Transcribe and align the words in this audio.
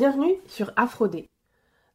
Bienvenue 0.00 0.36
sur 0.46 0.72
Afrodé. 0.76 1.28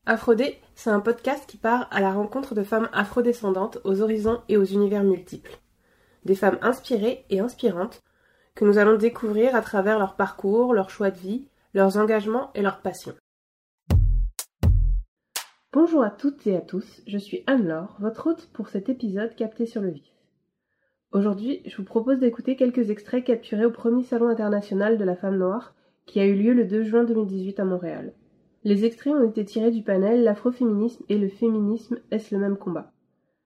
Afrodé, 0.06 0.60
c'est 0.76 0.92
un 0.92 1.00
podcast 1.00 1.50
qui 1.50 1.58
part 1.58 1.88
à 1.90 2.02
la 2.02 2.14
rencontre 2.14 2.54
de 2.54 2.62
femmes 2.62 2.88
afrodescendantes 2.94 3.80
aux 3.84 4.00
horizons 4.00 4.44
et 4.48 4.58
aux 4.58 4.64
univers 4.64 5.04
multiples. 5.04 5.58
Des 6.24 6.36
femmes 6.36 6.60
inspirées 6.62 7.26
et 7.32 7.40
inspirantes 7.40 8.04
que 8.54 8.64
nous 8.64 8.78
allons 8.78 8.96
découvrir 8.96 9.56
à 9.56 9.62
travers 9.62 9.98
leur 9.98 10.16
parcours, 10.16 10.76
leur 10.76 10.92
choix 10.92 11.10
de 11.10 11.18
vie, 11.18 11.48
leurs 11.74 11.98
engagements 11.98 12.52
et 12.54 12.62
leurs 12.62 12.84
passions. 12.84 13.16
Bonjour 15.74 16.04
à 16.04 16.12
toutes 16.12 16.46
et 16.46 16.56
à 16.56 16.62
tous, 16.62 17.02
je 17.08 17.18
suis 17.18 17.44
Anne-Laure, 17.48 17.96
votre 17.98 18.28
hôte 18.28 18.52
pour 18.54 18.70
cet 18.70 18.88
épisode 18.88 19.36
capté 19.36 19.66
sur 19.66 19.82
le 19.82 19.90
vif. 19.90 20.12
Aujourd'hui, 21.12 21.64
je 21.66 21.76
vous 21.76 21.86
propose 21.86 22.20
d'écouter 22.20 22.56
quelques 22.56 22.92
extraits 22.92 23.26
capturés 23.26 23.66
au 23.66 23.72
premier 23.72 24.04
Salon 24.04 24.28
international 24.28 25.00
de 25.00 25.04
la 25.04 25.16
femme 25.16 25.40
noire 25.40 25.75
qui 26.06 26.20
a 26.20 26.26
eu 26.26 26.36
lieu 26.36 26.54
le 26.54 26.66
2 26.66 26.84
juin 26.84 27.04
2018 27.04 27.60
à 27.60 27.66
Montréal. 27.66 28.14
Les 28.64 28.84
extraits 28.84 29.14
ont 29.14 29.28
été 29.28 29.46
tirés 29.46 29.72
du 29.72 29.84
panel 29.84 30.24
L'afroféminisme 30.24 31.04
et 31.08 31.18
le 31.18 31.30
féminisme 31.30 32.00
est-ce 32.12 32.34
le 32.34 32.42
même 32.42 32.58
combat? 32.58 32.92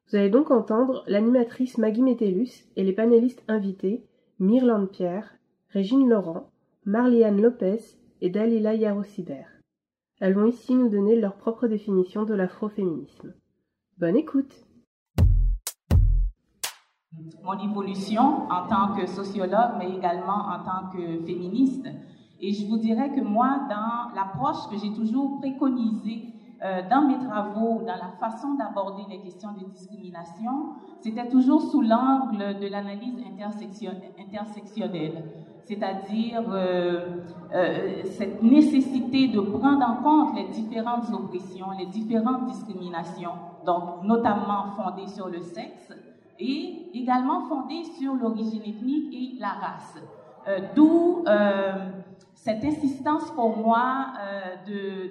Vous 0.08 0.16
allez 0.16 0.30
donc 0.30 0.50
entendre 0.50 1.04
l'animatrice 1.08 1.78
Maggie 1.78 2.02
Metellus 2.02 2.66
et 2.76 2.84
les 2.84 2.94
panélistes 2.94 3.44
invités 3.48 4.04
Myrlande 4.40 4.90
Pierre, 4.90 5.36
Régine 5.70 6.10
Laurent, 6.10 6.50
Marliane 6.86 7.42
Lopez 7.42 7.80
et 8.22 8.30
Dalila 8.30 8.74
Yarosiber. 8.74 9.44
Elles 10.22 10.34
vont 10.34 10.48
ici 10.48 10.74
nous 10.74 10.90
donner 10.90 11.20
leur 11.20 11.36
propre 11.36 11.68
définition 11.68 12.24
de 12.24 12.34
l'afroféminisme. 12.34 13.34
Bonne 13.98 14.16
écoute 14.16 14.66
Mon 17.44 17.60
évolution 17.60 18.50
en 18.50 18.68
tant 18.68 18.96
que 18.96 19.06
sociologue, 19.06 19.76
mais 19.78 19.96
également 19.96 20.48
en 20.48 20.64
tant 20.64 20.90
que 20.92 21.26
féministe, 21.26 21.88
et 22.42 22.54
je 22.54 22.66
vous 22.68 22.78
dirais 22.78 23.10
que 23.12 23.22
moi, 23.22 23.62
dans 23.70 24.16
l'approche 24.16 24.70
que 24.70 24.78
j'ai 24.78 24.94
toujours 24.94 25.40
préconisée 25.40 26.34
euh, 26.62 26.82
dans 26.90 27.02
mes 27.08 27.18
travaux, 27.20 27.82
dans 27.86 27.96
la 27.96 28.12
façon 28.20 28.56
d'aborder 28.56 29.04
les 29.10 29.20
questions 29.20 29.50
de 29.54 29.66
discrimination, 29.66 30.74
c'était 31.00 31.28
toujours 31.30 31.62
sous 31.62 31.82
l'angle 31.82 32.60
de 32.60 32.68
l'analyse 32.68 33.16
intersectionnelle, 34.20 35.24
c'est-à-dire 35.64 36.44
euh, 36.50 37.22
euh, 37.54 38.02
cette 38.04 38.44
nécessité 38.44 39.30
de 39.30 39.40
prendre 39.40 39.86
en 39.86 40.04
compte 40.04 40.36
les 40.36 40.48
différentes 40.50 41.10
oppressions, 41.14 41.68
les 41.78 41.86
différentes 41.86 42.46
discriminations, 42.48 43.32
donc 43.66 44.04
notamment 44.04 44.66
fondées 44.78 45.08
sur 45.08 45.30
le 45.30 45.40
sexe 45.40 45.94
et 46.40 46.90
également 46.94 47.42
fondées 47.48 47.84
sur 47.98 48.16
l'origine 48.16 48.64
ethnique 48.64 49.14
et 49.14 49.40
la 49.40 49.50
race. 49.50 49.98
D'où 50.76 51.24
cette 52.42 52.64
insistance 52.64 53.30
pour 53.32 53.58
moi 53.58 54.14
euh, 54.18 55.08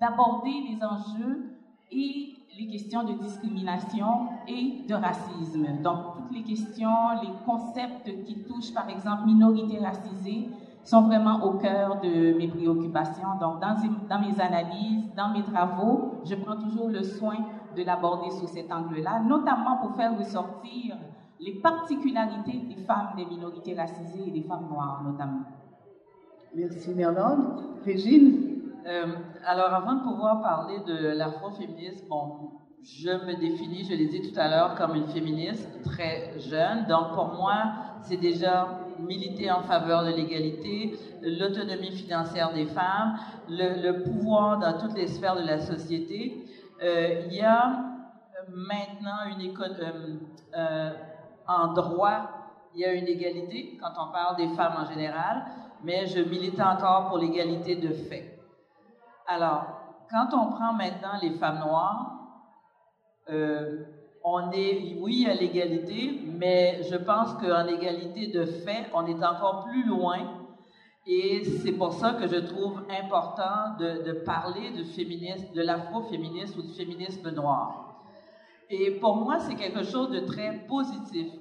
d'aborder 0.00 0.52
les 0.68 0.78
enjeux 0.84 1.50
et 1.90 2.34
les 2.58 2.66
questions 2.66 3.04
de 3.04 3.14
discrimination 3.14 4.28
et 4.46 4.84
de 4.86 4.94
racisme. 4.94 5.66
Donc, 5.82 5.98
toutes 6.16 6.36
les 6.36 6.42
questions, 6.42 7.20
les 7.22 7.30
concepts 7.46 8.24
qui 8.24 8.42
touchent, 8.42 8.74
par 8.74 8.88
exemple, 8.90 9.24
minorités 9.26 9.78
racisées, 9.78 10.48
sont 10.84 11.02
vraiment 11.02 11.42
au 11.42 11.52
cœur 11.52 12.00
de 12.02 12.36
mes 12.36 12.48
préoccupations. 12.48 13.38
Donc, 13.40 13.60
dans, 13.60 13.76
dans 14.08 14.20
mes 14.20 14.38
analyses, 14.38 15.04
dans 15.16 15.30
mes 15.30 15.42
travaux, 15.44 16.16
je 16.24 16.34
prends 16.34 16.56
toujours 16.56 16.88
le 16.88 17.02
soin 17.02 17.36
de 17.76 17.82
l'aborder 17.82 18.30
sous 18.30 18.46
cet 18.46 18.70
angle-là, 18.70 19.20
notamment 19.20 19.78
pour 19.78 19.94
faire 19.96 20.18
ressortir 20.18 20.96
les 21.40 21.52
particularités 21.60 22.58
des 22.58 22.82
femmes 22.82 23.12
des 23.16 23.24
minorités 23.24 23.74
racisées 23.74 24.24
et 24.26 24.30
des 24.30 24.42
femmes 24.42 24.68
noires, 24.70 25.02
notamment. 25.02 25.44
Merci 26.54 26.94
Merlande. 26.94 27.62
Régine? 27.84 28.62
Euh, 28.86 29.06
Alors 29.46 29.74
avant 29.74 29.94
de 29.96 30.02
pouvoir 30.02 30.40
parler 30.40 30.78
de 30.86 31.08
l'afroféminisme, 31.08 32.08
bon, 32.08 32.52
je 32.82 33.10
me 33.10 33.38
définis, 33.38 33.84
je 33.84 33.94
l'ai 33.94 34.06
dit 34.06 34.32
tout 34.32 34.40
à 34.40 34.48
l'heure, 34.48 34.74
comme 34.74 34.94
une 34.94 35.08
féministe 35.08 35.68
très 35.84 36.38
jeune. 36.38 36.86
Donc 36.86 37.12
pour 37.12 37.34
moi, 37.34 37.74
c'est 38.00 38.16
déjà 38.16 38.80
militer 38.98 39.50
en 39.50 39.62
faveur 39.62 40.04
de 40.04 40.10
l'égalité, 40.10 40.98
l'autonomie 41.20 41.92
financière 41.92 42.54
des 42.54 42.66
femmes, 42.66 43.18
le, 43.50 44.02
pouvoir 44.04 44.58
dans 44.58 44.78
toutes 44.78 44.96
les 44.96 45.06
sphères 45.06 45.36
de 45.36 45.46
la 45.46 45.58
société. 45.58 46.46
Euh, 46.82 47.24
il 47.26 47.36
y 47.36 47.42
a 47.42 47.84
maintenant 48.48 49.36
une 49.36 49.42
économie 49.42 50.20
euh, 50.56 50.92
en 51.46 51.74
droit, 51.74 52.30
il 52.74 52.80
y 52.80 52.84
a 52.86 52.94
une 52.94 53.06
égalité 53.06 53.78
quand 53.80 53.92
on 53.98 54.12
parle 54.12 54.36
des 54.36 54.48
femmes 54.56 54.74
en 54.78 54.86
général 54.90 55.44
mais 55.84 56.06
je 56.06 56.20
milite 56.20 56.60
encore 56.60 57.08
pour 57.08 57.18
l'égalité 57.18 57.76
de 57.76 57.92
fait. 57.92 58.38
Alors, 59.26 59.66
quand 60.10 60.28
on 60.32 60.50
prend 60.50 60.72
maintenant 60.72 61.18
les 61.20 61.30
femmes 61.32 61.60
noires, 61.60 62.18
euh, 63.30 63.84
on 64.24 64.50
est, 64.52 64.96
oui, 65.00 65.26
à 65.26 65.34
l'égalité, 65.34 66.20
mais 66.26 66.82
je 66.90 66.96
pense 66.96 67.34
qu'en 67.34 67.66
égalité 67.66 68.28
de 68.28 68.44
fait, 68.44 68.86
on 68.94 69.06
est 69.06 69.24
encore 69.24 69.64
plus 69.64 69.86
loin. 69.86 70.18
Et 71.06 71.44
c'est 71.44 71.72
pour 71.72 71.92
ça 71.92 72.14
que 72.14 72.26
je 72.26 72.36
trouve 72.36 72.82
important 72.90 73.76
de, 73.78 74.02
de 74.02 74.12
parler 74.24 74.70
du 74.70 74.84
féminisme, 74.84 75.54
de 75.54 75.62
l'afroféminisme 75.62 76.58
ou 76.58 76.62
du 76.62 76.74
féminisme 76.74 77.30
noir. 77.30 78.02
Et 78.70 78.90
pour 78.92 79.16
moi, 79.16 79.38
c'est 79.38 79.54
quelque 79.54 79.82
chose 79.82 80.10
de 80.10 80.20
très 80.20 80.66
positif. 80.66 81.32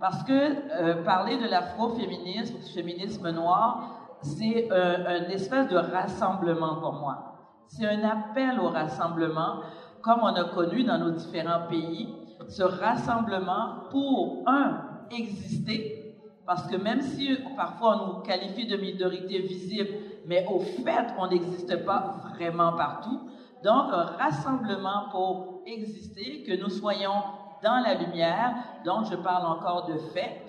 Parce 0.00 0.22
que 0.24 0.32
euh, 0.32 1.04
parler 1.04 1.36
de 1.36 1.46
l'afroféminisme, 1.46 2.56
du 2.58 2.72
féminisme 2.72 3.30
noir, 3.30 4.16
c'est 4.22 4.70
un, 4.72 5.28
espèce 5.28 5.68
de 5.68 5.76
rassemblement 5.76 6.76
pour 6.76 6.94
moi. 6.94 7.34
C'est 7.68 7.86
un 7.86 8.02
appel 8.02 8.58
au 8.58 8.68
rassemblement, 8.68 9.60
comme 10.02 10.20
on 10.22 10.34
a 10.34 10.44
connu 10.44 10.84
dans 10.84 10.98
nos 10.98 11.10
différents 11.10 11.68
pays, 11.68 12.14
ce 12.48 12.62
rassemblement 12.62 13.84
pour, 13.90 14.42
un, 14.46 14.78
exister, 15.10 16.16
parce 16.46 16.66
que 16.66 16.76
même 16.76 17.02
si 17.02 17.36
parfois 17.56 18.02
on 18.02 18.06
nous 18.06 18.22
qualifie 18.22 18.66
de 18.66 18.76
minorité 18.76 19.38
visible, 19.40 19.90
mais 20.26 20.46
au 20.48 20.60
fait, 20.60 21.14
on 21.18 21.28
n'existe 21.28 21.84
pas 21.84 22.16
vraiment 22.34 22.72
partout. 22.72 23.20
Donc, 23.62 23.92
un 23.92 24.04
rassemblement 24.18 25.10
pour 25.10 25.62
exister, 25.66 26.42
que 26.42 26.58
nous 26.58 26.70
soyons 26.70 27.22
dans 27.62 27.78
la 27.80 27.94
lumière, 27.94 28.54
donc 28.84 29.06
je 29.10 29.16
parle 29.16 29.46
encore 29.46 29.86
de 29.86 29.98
fait. 29.98 30.42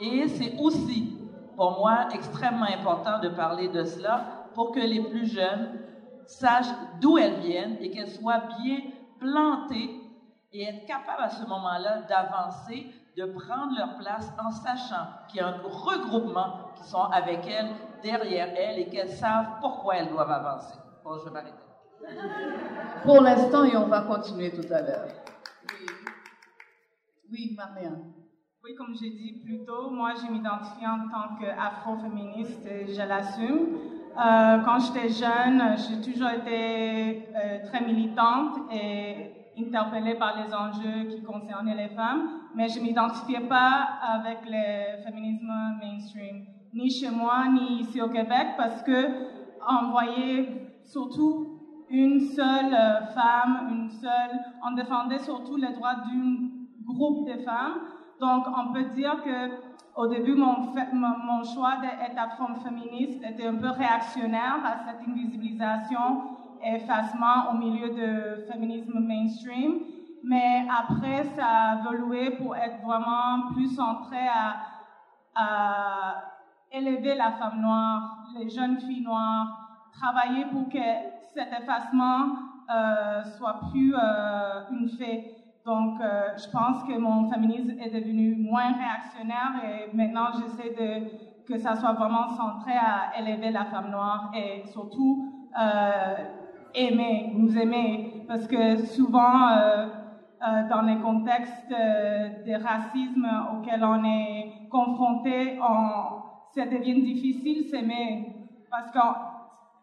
Et 0.00 0.28
c'est 0.28 0.56
aussi, 0.58 1.16
pour 1.56 1.78
moi, 1.78 2.08
extrêmement 2.12 2.66
important 2.66 3.18
de 3.20 3.28
parler 3.28 3.68
de 3.68 3.84
cela 3.84 4.24
pour 4.54 4.72
que 4.72 4.80
les 4.80 5.02
plus 5.02 5.26
jeunes 5.26 5.80
sachent 6.26 6.74
d'où 7.00 7.18
elles 7.18 7.40
viennent 7.40 7.76
et 7.80 7.90
qu'elles 7.90 8.10
soient 8.10 8.42
bien 8.60 8.78
plantées 9.18 10.00
et 10.52 10.64
être 10.64 10.86
capables 10.86 11.22
à 11.22 11.30
ce 11.30 11.44
moment-là 11.46 12.02
d'avancer, 12.08 12.86
de 13.16 13.24
prendre 13.24 13.76
leur 13.76 13.96
place 13.96 14.30
en 14.42 14.50
sachant 14.50 15.06
qu'il 15.28 15.40
y 15.40 15.40
a 15.40 15.48
un 15.48 15.60
regroupement 15.62 16.72
qui 16.76 16.88
sont 16.88 17.04
avec 17.04 17.46
elles, 17.46 17.70
derrière 18.02 18.48
elles 18.56 18.78
et 18.80 18.88
qu'elles 18.88 19.10
savent 19.10 19.58
pourquoi 19.60 19.96
elles 19.96 20.08
doivent 20.08 20.30
avancer. 20.30 20.74
Bon, 21.04 21.18
je 21.18 21.24
vais 21.24 21.30
m'arrêter. 21.30 21.52
Pour 23.04 23.20
l'instant, 23.20 23.64
et 23.64 23.76
on 23.76 23.86
va 23.86 24.02
continuer 24.02 24.50
tout 24.50 24.72
à 24.72 24.82
l'heure. 24.82 25.08
Oui, 27.32 27.54
Marianne. 27.56 28.12
Oui, 28.62 28.74
comme 28.76 28.94
j'ai 28.94 29.08
dit 29.08 29.40
plus 29.42 29.64
tôt, 29.64 29.88
moi, 29.90 30.12
je 30.14 30.30
m'identifie 30.30 30.86
en 30.86 31.08
tant 31.08 31.34
qu'afro-féministe 31.40 32.60
et 32.66 32.92
je 32.92 33.08
l'assume. 33.08 33.68
Euh, 34.14 34.58
quand 34.62 34.78
j'étais 34.78 35.08
jeune, 35.08 35.62
j'ai 35.78 36.12
toujours 36.12 36.28
été 36.28 37.26
euh, 37.34 37.64
très 37.64 37.80
militante 37.80 38.70
et 38.70 39.32
interpellée 39.58 40.14
par 40.16 40.36
les 40.36 40.52
enjeux 40.52 41.08
qui 41.08 41.22
concernaient 41.22 41.74
les 41.74 41.94
femmes, 41.94 42.28
mais 42.54 42.68
je 42.68 42.78
ne 42.80 42.84
m'identifiais 42.84 43.48
pas 43.48 43.88
avec 44.02 44.40
le 44.44 45.02
féminisme 45.02 45.50
mainstream, 45.80 46.44
ni 46.74 46.90
chez 46.90 47.10
moi, 47.10 47.46
ni 47.48 47.80
ici 47.80 48.02
au 48.02 48.10
Québec, 48.10 48.48
parce 48.58 48.82
que 48.82 49.08
on 49.66 49.90
voyait 49.90 50.70
surtout 50.84 51.52
une 51.88 52.20
seule 52.20 52.74
euh, 52.74 53.06
femme, 53.06 53.68
une 53.70 53.88
seule, 53.88 54.38
on 54.62 54.72
défendait 54.72 55.18
surtout 55.18 55.56
les 55.56 55.72
droits 55.72 55.96
d'une 56.10 56.51
groupe 56.86 57.28
de 57.28 57.42
femmes. 57.42 57.80
Donc, 58.20 58.44
on 58.56 58.72
peut 58.72 58.84
dire 58.94 59.22
que 59.24 59.72
au 59.94 60.06
début, 60.06 60.34
mon, 60.34 61.44
choix 61.44 61.76
d'être 61.82 62.36
femme 62.36 62.56
féministe 62.62 63.22
était 63.22 63.46
un 63.46 63.56
peu 63.56 63.68
réactionnaire 63.68 64.58
à 64.64 64.78
cette 64.86 65.06
invisibilisation 65.06 66.22
et 66.64 66.76
effacement 66.76 67.50
au 67.50 67.56
milieu 67.58 67.90
de 67.90 68.46
féminisme 68.50 69.00
mainstream. 69.00 69.80
Mais 70.24 70.66
après, 70.70 71.24
ça 71.36 71.46
a 71.46 71.80
évolué 71.80 72.30
pour 72.36 72.56
être 72.56 72.80
vraiment 72.82 73.52
plus 73.52 73.74
centré 73.74 74.20
à, 74.28 74.56
à 75.34 76.14
élever 76.70 77.14
la 77.14 77.32
femme 77.32 77.60
noire, 77.60 78.28
les 78.38 78.48
jeunes 78.48 78.78
filles 78.80 79.02
noires, 79.02 79.62
travailler 79.92 80.46
pour 80.46 80.68
que 80.68 80.78
cet 81.34 81.52
effacement 81.52 82.36
euh, 82.74 83.22
soit 83.36 83.60
plus 83.70 83.94
euh, 83.94 84.62
une 84.70 84.88
fait. 84.88 85.36
Donc, 85.64 86.00
euh, 86.00 86.30
je 86.36 86.50
pense 86.50 86.82
que 86.84 86.98
mon 86.98 87.30
féminisme 87.30 87.78
est 87.78 87.90
devenu 87.90 88.34
moins 88.34 88.72
réactionnaire 88.72 89.62
et 89.64 89.96
maintenant 89.96 90.26
j'essaie 90.32 90.74
que 91.46 91.56
ça 91.56 91.76
soit 91.76 91.92
vraiment 91.92 92.28
centré 92.28 92.72
à 92.72 93.18
élever 93.20 93.50
la 93.50 93.66
femme 93.66 93.90
noire 93.90 94.32
et 94.34 94.66
surtout 94.66 95.28
aimer, 96.74 97.32
nous 97.36 97.56
aimer, 97.58 98.24
parce 98.26 98.46
que 98.46 98.76
souvent, 98.86 99.50
dans 100.40 100.82
les 100.82 100.96
contextes 100.96 101.68
de 101.68 102.62
racisme 102.62 103.28
auxquels 103.52 103.84
on 103.84 104.02
est 104.04 104.68
confronté, 104.70 105.58
ça 106.54 106.64
devient 106.64 107.02
difficile 107.02 107.68
s'aimer, 107.68 108.34
parce 108.70 108.90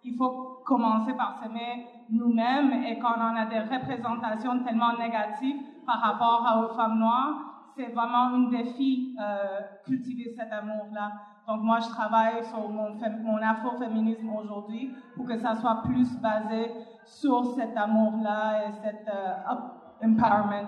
qu'il 0.01 0.15
faut 0.15 0.48
commencer 0.69 1.13
par 1.13 1.39
s'aimer 1.41 1.87
nous-mêmes 2.11 2.83
et 2.83 2.99
quand 2.99 3.15
on 3.17 3.35
a 3.35 3.45
des 3.45 3.59
représentations 3.59 4.63
tellement 4.63 4.95
négatives 4.97 5.57
par 5.85 5.99
rapport 5.99 6.45
aux 6.61 6.75
femmes 6.75 6.99
noires, 6.99 7.71
c'est 7.75 7.91
vraiment 7.91 8.35
un 8.35 8.49
défi 8.49 9.15
euh, 9.19 9.61
cultiver 9.83 10.31
cet 10.37 10.51
amour-là. 10.51 11.11
Donc 11.47 11.63
moi, 11.63 11.79
je 11.79 11.89
travaille 11.89 12.43
sur 12.45 12.69
mon, 12.69 12.95
mon 13.23 13.41
afroféminisme 13.41 14.29
aujourd'hui 14.29 14.93
pour 15.15 15.25
que 15.25 15.37
ça 15.39 15.55
soit 15.55 15.81
plus 15.83 16.15
basé 16.19 16.71
sur 17.03 17.43
cet 17.55 17.75
amour-là 17.75 18.67
et 18.67 18.71
cet 18.83 19.07
euh, 19.07 20.05
empowerment. 20.05 20.67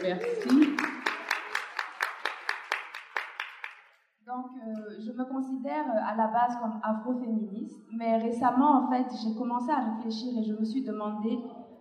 Merci. 0.00 0.76
Je 5.04 5.12
me 5.12 5.24
considère 5.24 5.84
à 6.06 6.16
la 6.16 6.28
base 6.28 6.56
comme 6.60 6.80
afroféministe, 6.82 7.84
mais 7.92 8.16
récemment, 8.16 8.84
en 8.84 8.90
fait, 8.90 9.04
j'ai 9.22 9.34
commencé 9.34 9.70
à 9.70 9.94
réfléchir 9.94 10.38
et 10.38 10.44
je 10.44 10.54
me 10.54 10.64
suis 10.64 10.82
demandé 10.82 11.38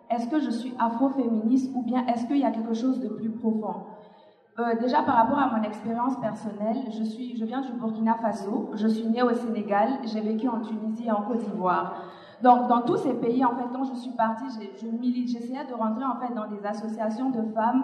est-ce 0.09 0.27
que 0.27 0.39
je 0.39 0.49
suis 0.49 0.73
afroféministe 0.77 1.71
ou 1.75 1.83
bien 1.83 2.05
est-ce 2.07 2.25
qu'il 2.27 2.37
y 2.37 2.43
a 2.43 2.51
quelque 2.51 2.73
chose 2.73 2.99
de 2.99 3.07
plus 3.07 3.31
profond? 3.31 3.75
Euh, 4.59 4.75
déjà 4.79 5.01
par 5.01 5.15
rapport 5.15 5.39
à 5.39 5.57
mon 5.57 5.63
expérience 5.63 6.19
personnelle, 6.19 6.77
je, 6.91 7.03
suis, 7.03 7.35
je 7.35 7.45
viens 7.45 7.61
du 7.61 7.71
Burkina 7.73 8.15
Faso, 8.15 8.69
je 8.75 8.87
suis 8.87 9.07
née 9.07 9.23
au 9.23 9.33
Sénégal, 9.33 9.89
j'ai 10.03 10.21
vécu 10.21 10.47
en 10.47 10.59
Tunisie 10.59 11.07
et 11.07 11.11
en 11.11 11.23
Côte 11.23 11.39
d'Ivoire. 11.39 11.95
Donc 12.43 12.67
dans 12.67 12.81
tous 12.81 12.97
ces 12.97 13.13
pays, 13.13 13.43
en 13.43 13.55
fait, 13.55 13.63
quand 13.73 13.85
je 13.85 13.95
suis 13.95 14.11
partie, 14.11 14.45
je 14.49 14.87
j'essayais 15.25 15.65
de 15.65 15.73
rentrer 15.73 16.03
en 16.03 16.19
fait 16.19 16.33
dans 16.35 16.47
des 16.47 16.63
associations 16.65 17.29
de 17.31 17.41
femmes 17.53 17.83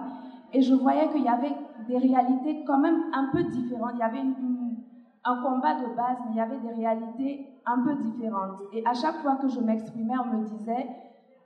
et 0.51 0.61
je 0.61 0.73
voyais 0.73 1.07
qu'il 1.09 1.23
y 1.23 1.29
avait 1.29 1.55
des 1.87 1.97
réalités 1.97 2.63
quand 2.65 2.79
même 2.79 2.97
un 3.13 3.29
peu 3.31 3.43
différentes. 3.43 3.95
Un 5.25 5.41
combat 5.41 5.75
de 5.75 5.95
base, 5.95 6.17
mais 6.25 6.31
il 6.31 6.37
y 6.37 6.39
avait 6.39 6.59
des 6.59 6.73
réalités 6.73 7.47
un 7.65 7.83
peu 7.83 7.95
différentes. 7.95 8.61
Et 8.73 8.85
à 8.85 8.93
chaque 8.93 9.17
fois 9.21 9.35
que 9.35 9.47
je 9.47 9.59
m'exprimais, 9.59 10.13
on 10.23 10.37
me 10.37 10.43
disait 10.45 10.87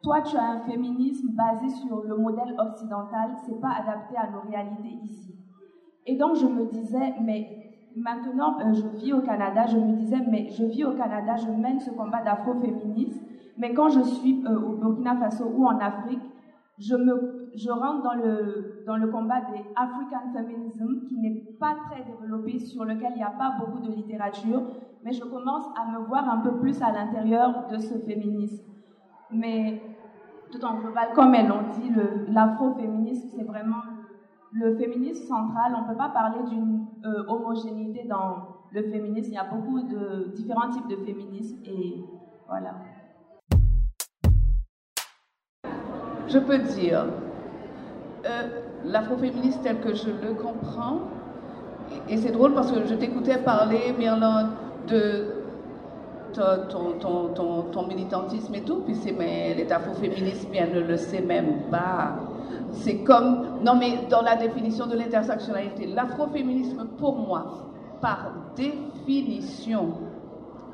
toi, 0.03 0.21
tu 0.21 0.35
as 0.35 0.43
un 0.43 0.59
féminisme 0.59 1.29
basé 1.29 1.69
sur 1.69 2.03
le 2.03 2.17
modèle 2.17 2.55
occidental, 2.59 3.31
c'est 3.45 3.59
pas 3.61 3.71
adapté 3.81 4.17
à 4.17 4.29
nos 4.29 4.41
réalités 4.41 4.97
ici. 5.01 5.33
Et 6.05 6.17
donc, 6.17 6.35
je 6.35 6.45
me 6.45 6.65
disais, 6.65 7.13
mais 7.21 7.87
maintenant, 7.95 8.59
euh, 8.59 8.73
je 8.73 8.85
vis 8.97 9.13
au 9.13 9.21
Canada, 9.21 9.65
je 9.65 9.77
me 9.77 9.93
disais, 9.93 10.19
mais 10.29 10.49
je 10.49 10.65
vis 10.65 10.83
au 10.83 10.91
Canada, 10.91 11.37
je 11.37 11.49
mène 11.49 11.79
ce 11.79 11.89
combat 11.91 12.21
d'afroféminisme, 12.21 13.21
mais 13.57 13.73
quand 13.73 13.87
je 13.87 14.01
suis 14.01 14.43
euh, 14.45 14.59
au 14.59 14.75
Burkina 14.75 15.15
Faso 15.15 15.45
ou 15.45 15.65
en 15.65 15.79
Afrique, 15.79 16.21
je, 16.79 16.95
me, 16.95 17.49
je 17.55 17.69
rentre 17.69 18.03
dans 18.03 18.13
le, 18.13 18.83
dans 18.85 18.97
le 18.97 19.07
combat 19.07 19.41
des 19.41 19.63
African 19.75 20.31
Feminism, 20.33 21.05
qui 21.07 21.17
n'est 21.19 21.43
pas 21.59 21.75
très 21.89 22.03
développé, 22.03 22.59
sur 22.59 22.85
lequel 22.85 23.11
il 23.11 23.17
n'y 23.17 23.23
a 23.23 23.29
pas 23.29 23.55
beaucoup 23.59 23.79
de 23.79 23.91
littérature, 23.91 24.63
mais 25.03 25.11
je 25.11 25.23
commence 25.23 25.65
à 25.75 25.85
me 25.91 26.05
voir 26.05 26.27
un 26.29 26.39
peu 26.39 26.57
plus 26.59 26.81
à 26.81 26.91
l'intérieur 26.91 27.67
de 27.71 27.77
ce 27.77 27.97
féminisme. 27.99 28.65
Mais 29.31 29.81
tout 30.51 30.63
en 30.63 30.79
global, 30.79 31.09
comme 31.13 31.33
elles 31.35 31.47
l'ont 31.47 31.69
dit, 31.73 31.91
l'afroféminisme, 32.27 33.29
c'est 33.35 33.43
vraiment 33.43 33.83
le 34.51 34.75
féminisme 34.75 35.25
central. 35.25 35.73
On 35.75 35.81
ne 35.83 35.87
peut 35.87 35.97
pas 35.97 36.09
parler 36.09 36.43
d'une 36.47 36.85
euh, 37.05 37.23
homogénéité 37.27 38.07
dans 38.07 38.47
le 38.71 38.83
féminisme. 38.83 39.31
Il 39.31 39.35
y 39.35 39.37
a 39.37 39.43
beaucoup 39.45 39.81
de 39.81 40.31
différents 40.35 40.69
types 40.69 40.87
de 40.87 40.95
féminisme 40.95 41.57
et 41.65 42.03
voilà. 42.47 42.75
Je 46.27 46.39
peux 46.39 46.59
dire, 46.59 47.05
euh, 48.25 48.29
l'afroféminisme 48.85 49.59
tel 49.63 49.79
que 49.79 49.93
je 49.93 50.07
le 50.07 50.33
comprends, 50.33 50.99
et, 52.09 52.17
c'est 52.17 52.31
drôle 52.31 52.53
parce 52.53 52.71
que 52.71 52.85
je 52.85 52.95
t'écoutais 52.95 53.37
parler, 53.37 53.93
Myrland, 53.97 54.47
de 54.87 55.25
ton, 56.33 56.93
ton, 57.33 57.63
ton, 57.71 57.87
militantisme 57.87 58.55
et 58.55 58.61
tout, 58.61 58.81
puis 58.85 58.95
c'est, 58.95 59.11
mais 59.11 59.53
les 59.53 59.71
afroféministes, 59.71 60.47
elle 60.53 60.73
ne 60.73 60.79
le 60.81 60.97
sait 60.97 61.21
même 61.21 61.69
pas. 61.69 62.15
C'est 62.71 63.03
comme, 63.03 63.59
non 63.63 63.75
mais 63.75 63.99
dans 64.09 64.21
la 64.23 64.35
définition 64.35 64.87
de 64.87 64.95
l'intersectionnalité, 64.97 65.85
l'afroféminisme 65.87 66.87
pour 66.97 67.17
moi, 67.19 67.69
par 68.01 68.33
définition, 68.55 69.93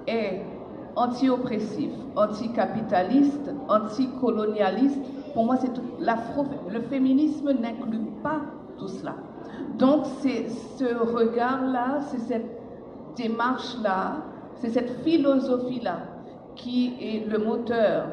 est 0.08 0.42
anti-oppressif, 0.96 1.92
anti-capitaliste, 2.16 3.52
anti-colonialiste. 3.68 5.02
Pour 5.40 5.46
moi, 5.46 5.56
c'est. 5.56 5.72
Le 6.70 6.82
féminisme 6.82 7.54
n'inclut 7.54 8.12
pas 8.22 8.42
tout 8.78 8.90
cela. 8.90 9.16
Donc, 9.78 10.06
c'est 10.20 10.50
ce 10.50 10.84
regard-là, 10.84 12.02
c'est 12.10 12.20
cette 12.20 12.60
démarche-là 13.16 14.18
c'est 14.60 14.70
cette 14.70 15.04
philosophie-là 15.04 16.00
qui 16.56 16.94
est 17.00 17.30
le 17.30 17.38
moteur. 17.38 18.08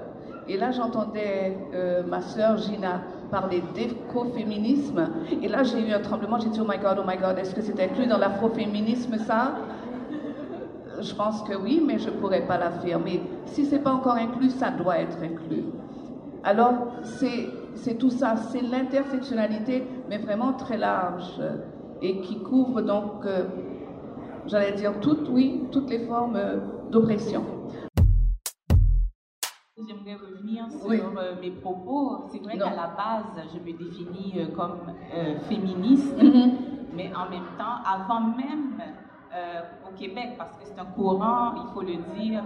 Et 0.48 0.56
là, 0.56 0.70
j'entendais 0.70 1.58
euh, 1.74 2.04
ma 2.06 2.20
sœur 2.20 2.56
Gina 2.58 3.02
parler 3.32 3.62
d'écoféminisme. 3.74 5.08
Et 5.42 5.48
là, 5.48 5.64
j'ai 5.64 5.80
eu 5.80 5.92
un 5.92 5.98
tremblement. 5.98 6.38
J'ai 6.38 6.50
dit, 6.50 6.60
oh 6.60 6.66
my 6.68 6.78
God, 6.78 6.98
oh 7.00 7.04
my 7.04 7.16
God, 7.16 7.36
est-ce 7.38 7.52
que 7.52 7.62
c'est 7.62 7.80
inclus 7.82 8.06
dans 8.06 8.18
l'afroféminisme, 8.18 9.18
ça? 9.18 9.56
Je 11.00 11.14
pense 11.14 11.42
que 11.42 11.56
oui, 11.56 11.82
mais 11.84 11.98
je 11.98 12.10
ne 12.10 12.14
pourrais 12.14 12.46
pas 12.46 12.58
l'affirmer. 12.58 13.20
Si 13.46 13.66
ce 13.66 13.74
n'est 13.74 13.82
pas 13.82 13.92
encore 13.92 14.14
inclus, 14.14 14.50
ça 14.50 14.70
doit 14.70 15.00
être 15.00 15.18
inclus. 15.20 15.64
Alors, 16.46 16.74
c'est 17.02 17.98
tout 17.98 18.10
ça. 18.10 18.36
C'est 18.36 18.62
l'intersectionnalité, 18.62 19.84
mais 20.08 20.18
vraiment 20.18 20.52
très 20.52 20.78
large 20.78 21.42
et 22.00 22.20
qui 22.20 22.40
couvre 22.42 22.80
donc... 22.82 23.26
Euh, 23.26 23.44
j'allais 24.46 24.72
dire 24.72 25.00
toutes, 25.00 25.28
oui, 25.28 25.64
toutes 25.72 25.90
les 25.90 26.06
formes 26.06 26.36
euh, 26.36 26.58
d'oppression. 26.90 27.44
J'aimerais 29.76 30.14
revenir 30.14 30.70
sur 30.70 31.18
euh, 31.18 31.34
mes 31.40 31.50
propos. 31.50 32.24
C'est 32.30 32.38
vrai 32.38 32.56
qu'à 32.56 32.70
la 32.70 32.94
base, 32.96 33.46
je 33.52 33.58
me 33.58 33.76
définis 33.76 34.34
euh, 34.36 34.46
comme 34.54 34.92
féministe, 35.48 36.16
mm-hmm. 36.16 36.50
mais 36.94 37.10
en 37.14 37.28
même 37.28 37.48
temps, 37.58 37.82
avant 37.84 38.20
même 38.20 38.80
au 39.86 39.94
Québec, 39.94 40.36
parce 40.38 40.56
que 40.56 40.64
c'est 40.64 40.78
un 40.78 40.86
courant, 40.86 41.52
il 41.56 41.74
faut 41.74 41.82
le 41.82 41.96
dire, 42.18 42.42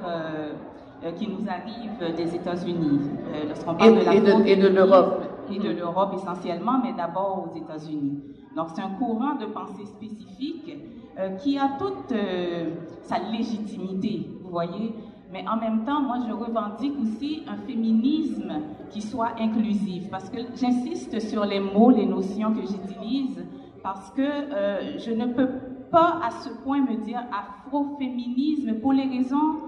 qui 1.16 1.28
nous 1.28 1.48
arrive 1.48 2.14
des 2.16 2.34
États-Unis. 2.34 3.00
Lorsqu'on 3.48 3.74
parle 3.74 3.98
de 3.98 4.04
la 4.04 4.14
et 4.46 4.56
de 4.56 4.68
l'Europe. 4.68 5.22
Et 5.52 5.58
de 5.58 5.70
l'Europe 5.70 6.12
essentiellement, 6.14 6.80
mais 6.82 6.92
d'abord 6.92 7.48
aux 7.48 7.56
États-Unis. 7.56 8.22
Donc 8.56 8.68
c'est 8.74 8.82
un 8.82 8.90
courant 8.90 9.34
de 9.36 9.46
pensée 9.46 9.86
spécifique 9.86 10.76
euh, 11.18 11.30
qui 11.36 11.58
a 11.58 11.70
toute 11.78 12.12
euh, 12.12 12.70
sa 13.02 13.18
légitimité, 13.18 14.28
vous 14.42 14.50
voyez. 14.50 14.94
Mais 15.32 15.44
en 15.48 15.56
même 15.56 15.84
temps, 15.84 16.00
moi, 16.00 16.16
je 16.26 16.32
revendique 16.32 16.94
aussi 17.00 17.42
un 17.46 17.56
féminisme 17.56 18.52
qui 18.90 19.00
soit 19.00 19.30
inclusif, 19.38 20.10
parce 20.10 20.28
que 20.30 20.38
j'insiste 20.56 21.20
sur 21.20 21.44
les 21.44 21.60
mots, 21.60 21.90
les 21.90 22.06
notions 22.06 22.52
que 22.52 22.62
j'utilise, 22.62 23.44
parce 23.82 24.10
que 24.10 24.22
euh, 24.22 24.98
je 24.98 25.12
ne 25.12 25.26
peux 25.26 25.48
pas 25.90 26.20
à 26.24 26.30
ce 26.30 26.48
point 26.62 26.80
me 26.80 26.96
dire 27.04 27.22
afroféminisme 27.32 28.74
pour 28.80 28.92
les 28.92 29.06
raisons 29.06 29.58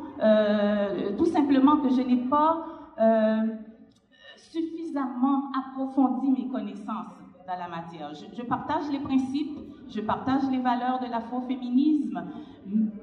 tout 1.18 1.26
simplement 1.26 1.78
que 1.78 1.88
je 1.90 2.00
n'ai 2.02 2.28
pas 2.28 2.64
suffisamment 4.36 5.50
approfondi 5.58 6.30
mes 6.30 6.48
connaissances 6.48 7.16
dans 7.46 7.58
la 7.58 7.68
matière. 7.68 8.12
Je, 8.14 8.42
partage 8.42 8.90
les 8.90 8.98
principes, 8.98 9.58
je 9.88 10.00
partage 10.00 10.42
les 10.50 10.58
valeurs 10.58 11.00
de 11.00 11.10
l'afroféminisme, 11.10 12.24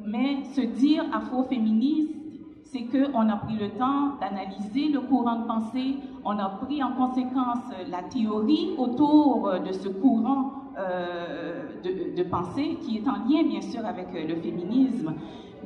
mais 0.05 0.43
se 0.55 0.61
dire 0.61 1.03
afroféministe, 1.13 2.15
c'est 2.63 2.83
qu'on 2.83 3.27
a 3.29 3.35
pris 3.37 3.55
le 3.55 3.71
temps 3.71 4.17
d'analyser 4.21 4.89
le 4.89 5.01
courant 5.01 5.39
de 5.39 5.47
pensée, 5.47 5.95
on 6.23 6.37
a 6.37 6.49
pris 6.49 6.83
en 6.83 6.91
conséquence 6.93 7.63
la 7.89 8.03
théorie 8.03 8.75
autour 8.77 9.51
de 9.65 9.71
ce 9.71 9.89
courant 9.89 10.53
euh, 10.77 11.65
de, 11.83 12.23
pensée 12.23 12.77
qui 12.81 12.97
est 12.97 13.07
en 13.07 13.27
lien 13.27 13.43
bien 13.43 13.61
sûr 13.61 13.83
avec 13.85 14.07
le 14.13 14.35
féminisme. 14.35 15.15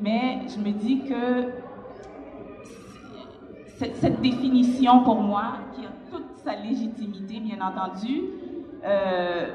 Mais 0.02 0.42
je 0.48 0.60
me 0.60 0.72
dis 0.72 1.02
que 1.02 1.54
cette 3.78 4.22
définition 4.22 5.04
pour 5.04 5.22
moi, 5.22 5.54
qui 5.76 5.86
a 5.86 5.90
toute 6.12 6.38
sa 6.44 6.56
légitimité 6.56 7.40
bien 7.40 7.58
entendu, 7.62 8.22
euh, 8.86 9.48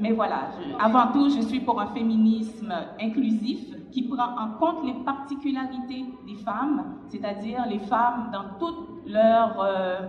mais 0.00 0.12
voilà, 0.12 0.50
avant 0.80 1.08
tout, 1.12 1.28
je 1.28 1.40
suis 1.42 1.60
pour 1.60 1.80
un 1.80 1.88
féminisme 1.88 2.72
inclusif 3.00 3.74
qui 3.90 4.02
prend 4.02 4.36
en 4.38 4.50
compte 4.58 4.84
les 4.84 4.94
particularités 5.04 6.04
des 6.26 6.36
femmes, 6.36 6.84
c'est-à-dire 7.08 7.64
les 7.68 7.80
femmes 7.80 8.30
dans 8.32 8.58
toute 8.58 8.88
leur, 9.06 9.60
euh, 9.60 10.00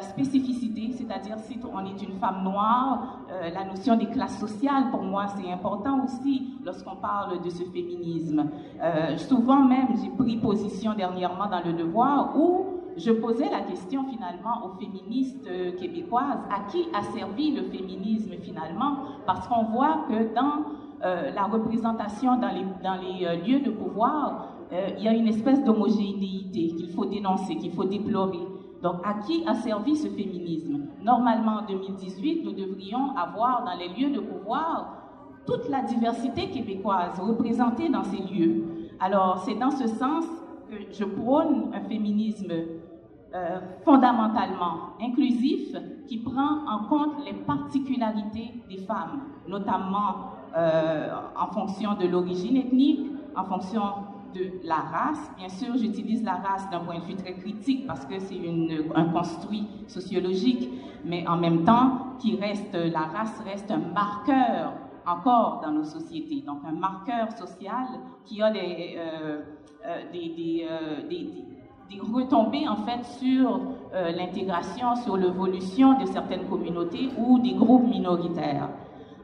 spécificité, 0.00 0.92
c'est-à-dire 0.92 1.38
si 1.38 1.58
on 1.72 1.84
est 1.84 2.02
une 2.02 2.14
femme 2.18 2.42
noire, 2.42 3.18
la 3.28 3.64
notion 3.64 3.96
des 3.96 4.06
classes 4.06 4.38
sociales, 4.38 4.90
pour 4.90 5.02
moi, 5.02 5.26
c'est 5.36 5.50
important 5.50 6.04
aussi 6.04 6.54
lorsqu'on 6.64 6.96
parle 6.96 7.42
de 7.42 7.50
ce 7.50 7.64
féminisme. 7.64 8.48
souvent 9.16 9.64
même, 9.64 9.88
j'ai 10.02 10.10
pris 10.10 10.36
position 10.38 10.94
dernièrement 10.94 11.48
dans 11.48 11.62
le 11.64 11.72
devoir 11.72 12.36
où 12.36 12.66
je 12.96 13.10
posais 13.10 13.48
la 13.50 13.60
question 13.60 14.04
finalement 14.04 14.66
aux 14.66 14.78
féministes 14.78 15.48
québécoises, 15.78 16.40
à 16.50 16.70
qui 16.70 16.86
a 16.94 17.02
servi 17.02 17.52
le 17.52 17.62
féminisme 17.64 18.32
finalement, 18.42 18.98
parce 19.26 19.46
qu'on 19.48 19.64
voit 19.64 20.04
que 20.08 20.34
dans 20.34 20.64
la 21.02 21.44
représentation 21.44 22.38
dans 22.38 22.50
les, 22.52 23.36
lieux 23.46 23.60
de 23.60 23.70
pouvoir, 23.70 24.52
euh, 24.72 24.88
il 24.96 25.04
y 25.04 25.08
a 25.08 25.12
une 25.12 25.28
espèce 25.28 25.62
d'homogénéité 25.64 26.74
qu'il 26.74 26.90
faut 26.92 27.04
dénoncer, 27.04 27.56
qu'il 27.56 27.72
faut 27.72 27.84
déplorer. 27.84 28.40
Donc, 28.82 28.96
à 29.04 29.14
qui 29.14 29.44
a 29.46 29.54
servi 29.54 29.96
ce 29.96 30.08
féminisme? 30.08 30.86
Normalement, 31.02 31.58
en 31.58 31.66
2018, 31.66 32.44
nous 32.44 32.52
devrions 32.52 33.16
avoir 33.16 33.64
dans 33.64 33.78
les 33.78 33.88
lieux 33.88 34.10
de 34.10 34.20
pouvoir 34.20 34.96
toute 35.46 35.68
la 35.68 35.82
diversité 35.82 36.50
québécoise 36.50 37.18
représentée 37.20 37.88
dans 37.88 38.02
ces 38.02 38.22
lieux. 38.22 38.64
Alors, 38.98 39.38
c'est 39.44 39.54
dans 39.54 39.70
ce 39.70 39.86
sens 39.86 40.24
que 40.68 40.76
je 40.92 41.04
prône 41.04 41.70
un 41.72 41.80
féminisme 41.82 42.52
euh, 43.34 43.60
fondamentalement 43.84 44.90
inclusif 45.00 45.74
qui 46.06 46.18
prend 46.18 46.66
en 46.68 46.84
compte 46.88 47.24
les 47.24 47.32
particularités 47.32 48.52
des 48.68 48.78
femmes, 48.78 49.20
notamment 49.48 50.32
euh, 50.56 51.08
en 51.40 51.46
fonction 51.46 51.94
de 51.94 52.06
l'origine 52.06 52.56
ethnique, 52.56 53.10
en 53.34 53.44
fonction 53.44 53.82
de 54.34 54.66
la 54.66 54.76
race. 54.76 55.30
Bien 55.36 55.48
sûr, 55.48 55.76
j'utilise 55.76 56.22
la 56.22 56.34
race 56.34 56.68
d'un 56.70 56.80
point 56.80 56.98
de 56.98 57.04
vue 57.04 57.16
très 57.16 57.34
critique 57.34 57.86
parce 57.86 58.04
que 58.06 58.18
c'est 58.18 58.40
un 58.94 59.04
construit 59.06 59.66
sociologique, 59.86 60.68
mais 61.04 61.26
en 61.26 61.36
même 61.36 61.64
temps, 61.64 62.16
qui 62.18 62.36
reste, 62.36 62.74
la 62.74 63.00
race 63.00 63.40
reste 63.44 63.70
un 63.70 63.78
marqueur 63.78 64.72
encore 65.06 65.60
dans 65.62 65.72
nos 65.72 65.84
sociétés. 65.84 66.42
Donc, 66.46 66.58
un 66.66 66.72
marqueur 66.72 67.32
social 67.32 67.86
qui 68.24 68.42
a 68.42 68.50
des, 68.50 68.96
euh, 68.96 69.40
euh, 69.86 70.02
euh, 70.14 72.02
retombées 72.12 72.66
en 72.66 72.76
fait 72.76 73.04
sur 73.04 73.60
l'intégration, 73.92 74.96
sur 74.96 75.16
l'évolution 75.16 75.98
de 76.00 76.06
certaines 76.06 76.48
communautés 76.48 77.10
ou 77.18 77.38
des 77.38 77.52
groupes 77.52 77.86
minoritaires. 77.86 78.70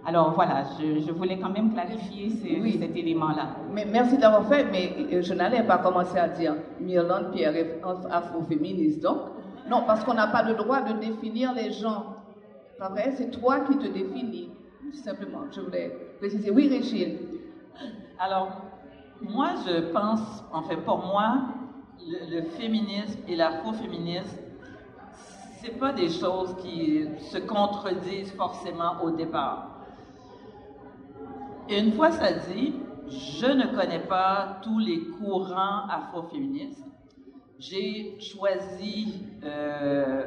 Alors 0.09 0.33
voilà, 0.33 0.65
je, 0.81 1.13
voulais 1.13 1.39
quand 1.39 1.51
même 1.51 1.75
clarifier 1.75 2.31
cet 2.31 2.97
élément-là. 2.97 3.57
Mais 3.75 3.85
merci 3.85 4.17
d'avoir 4.17 4.47
fait, 4.49 4.65
mais 4.73 4.95
euh, 5.13 5.21
je 5.21 5.35
n'allais 5.35 5.63
pas 5.65 5.77
commencer 5.77 6.17
à 6.17 6.29
dire 6.29 6.55
Myrlande 6.81 7.31
Pierre 7.31 7.55
est 7.55 7.79
afroféministe. 8.11 9.03
Donc, 9.03 9.19
non, 9.69 9.83
parce 9.87 10.03
qu'on 10.05 10.15
n'a 10.15 10.29
pas 10.29 10.43
le 10.45 10.55
droit 10.55 10.81
de 10.81 10.95
définir 10.99 11.53
les 11.53 11.73
gens. 11.73 12.17
Pas 12.79 12.89
vrai? 12.89 13.13
C'est 13.19 13.31
toi 13.31 13.61
qui 13.61 13.77
te 13.77 13.87
définis, 13.87 14.49
tout 14.81 14.97
simplement. 14.97 15.41
Je 15.55 15.61
voulais 15.61 16.15
préciser. 16.19 16.51
Oui, 16.51 16.69
Régine. 16.69 17.19
Alors, 18.19 18.49
moi, 19.21 19.51
je 19.67 19.93
pense, 19.93 20.43
en 20.55 20.63
fait, 20.63 20.79
pour 20.87 21.05
moi, 21.05 21.35
le, 22.01 22.35
le 22.35 22.43
féminisme 22.53 23.21
et 23.29 23.37
l'afroféminisme, 23.37 24.39
c'est 25.61 25.79
pas 25.79 25.93
des 25.93 26.09
choses 26.09 26.57
qui 26.63 27.05
se 27.31 27.37
contredisent 27.37 28.33
forcément 28.33 29.03
au 29.03 29.11
départ. 29.11 29.68
Une 31.71 31.93
fois 31.93 32.11
ça 32.11 32.33
dit, 32.33 32.75
je 33.09 33.47
ne 33.47 33.67
connais 33.77 33.99
pas 34.01 34.59
tous 34.63 34.79
les 34.79 35.01
courants 35.19 35.87
afroféministes. 35.91 36.85
J'ai 37.59 38.19
choisi 38.21 39.23
euh, 39.45 40.25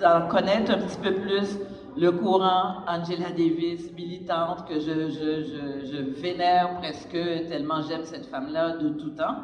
d'en 0.00 0.28
connaître 0.28 0.70
un 0.72 0.78
petit 0.78 0.98
peu 0.98 1.14
plus 1.14 1.58
le 1.96 2.10
courant 2.12 2.82
Angela 2.88 3.30
Davis, 3.30 3.92
militante, 3.92 4.66
que 4.66 4.80
je, 4.80 5.10
je, 5.10 5.84
je, 5.84 6.20
vénère 6.20 6.78
presque 6.78 7.10
tellement 7.10 7.82
j'aime 7.82 8.04
cette 8.04 8.26
femme-là 8.26 8.76
de 8.78 8.88
tout 8.90 9.10
temps. 9.10 9.36